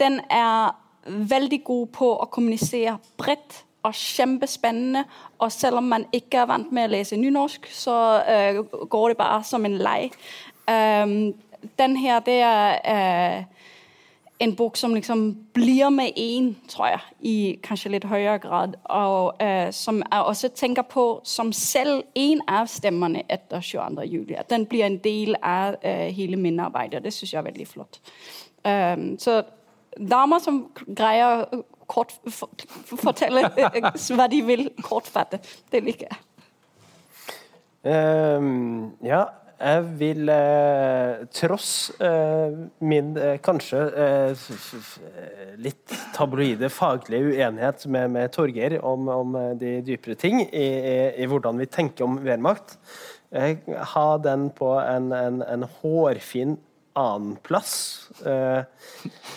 [0.00, 0.74] den er
[1.06, 5.04] veldig god på å kommunisere bredt og kjempespennende.
[5.38, 9.18] Og selv om man ikke er vant med å lese nynorsk, så uh, går det
[9.20, 10.10] bare som en lei.
[10.68, 11.34] Um,
[11.78, 13.44] den her, det er uh,
[14.40, 18.78] en bok som liksom blir med én, tror jeg, i kanskje litt høyere grad.
[18.84, 24.08] Og uh, som jeg også tenker på som selv en av stemmene etter 22.
[24.08, 24.38] juli.
[24.38, 27.04] At den blir en del av hele minnearbeidet.
[27.04, 28.00] Det syns jeg er veldig flott.
[28.64, 29.42] Um, så
[30.00, 30.64] damer som
[30.96, 31.44] greier
[31.86, 32.52] kort, for,
[33.00, 33.46] fortelle
[34.16, 35.40] hva de vil kortfatte.
[35.72, 36.20] Det liker jeg.
[37.84, 39.26] Um, ja,
[39.64, 41.68] jeg vil eh, tross
[42.02, 42.54] eh,
[42.84, 43.84] min eh, kanskje
[45.62, 51.28] litt tabloide faglige uenighet med, med Torgeir om, om, de dypere ting i, i, i,
[51.30, 52.76] hvordan vi tenker om Wehrmacht,
[53.94, 56.58] ha den på en, en, en hårfin
[56.98, 57.72] annenplass.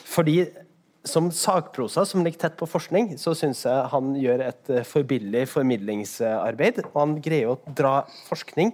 [0.06, 0.36] Fordi
[1.10, 5.48] som sakprosa, som ligger tett på forskning, så syns jeg han gjør et uh, forbilledlig
[5.52, 6.84] formidlingsarbeid.
[6.92, 8.74] Og han greier å dra forskning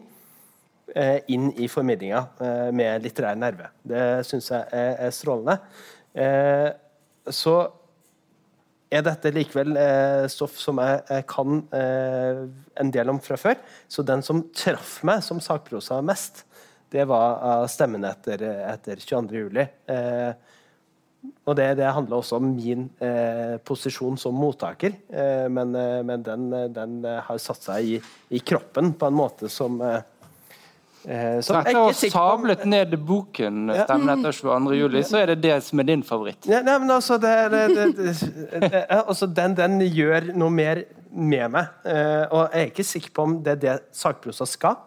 [0.95, 3.69] uh, inn i formidlinga uh, med litterær nerve.
[3.85, 5.59] Det syns jeg er, strålende.
[7.33, 7.53] så
[8.93, 9.73] er dette likevel
[10.29, 13.57] stoff som jeg kan en del om fra før.
[13.89, 16.43] Så den som traff meg som sakprosa mest,
[16.93, 19.41] det var stemmen etter, etter 22.
[19.47, 19.65] juli.
[21.23, 25.99] Eh, og det, det, handler også om min eh, posisjon som mottaker, eh, men, eh,
[26.05, 27.99] men den, den, har satt seg i,
[28.29, 30.01] i, kroppen på en måte som eh,
[31.03, 33.83] eh som Etter å ha sablet ned boken ja.
[33.83, 34.77] 'Stemmen etter 22.
[34.79, 36.47] juli', så er det det som er din favoritt?
[36.47, 41.75] Ja, nei, men altså, det, det, altså den, den, gjør noe mer med meg.
[41.85, 44.79] Eh, og jeg er ikke sikker på om det er det sakprosa skal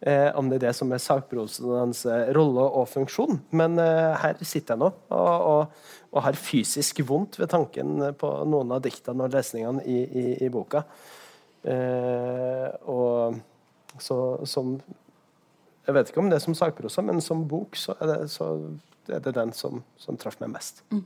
[0.00, 3.40] eh, om det er det som er sakprosens eh, rolle og funksjon.
[3.56, 8.32] Men eh, her sitter jeg nå og, og, og, har fysisk vondt ved tanken på
[8.48, 10.84] noen av diktene og lesningene i, i, i boka.
[11.64, 13.40] Eh, og
[13.98, 14.76] så som
[15.84, 18.54] Jeg vet ikke om det er som sakprosa, men som bok så er det, så
[19.12, 20.80] er det den som, som traff meg mest.
[20.88, 21.02] Mm.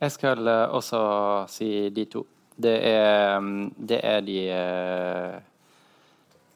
[0.00, 1.00] Jeg skal eh, også
[1.52, 2.24] si de to.
[2.56, 5.36] Det er, mm, det er de eh,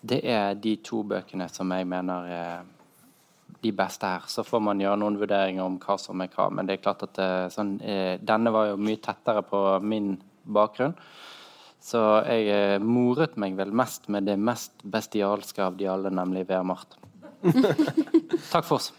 [0.01, 2.67] det er de to bøkene som jeg mener er
[3.63, 4.27] de beste her.
[4.31, 6.49] Så får man gjøre noen vurderinger om hva som er hva.
[6.55, 10.15] Men det er klart at eh, sånn, eh, denne var jo mye tettere på min
[10.47, 10.95] bakgrunn.
[11.83, 16.47] Så jeg eh, moret meg vel mest med det mest bestialske av de alle, nemlig
[16.51, 16.99] Wehrmacht.
[18.53, 18.93] Takk for oss.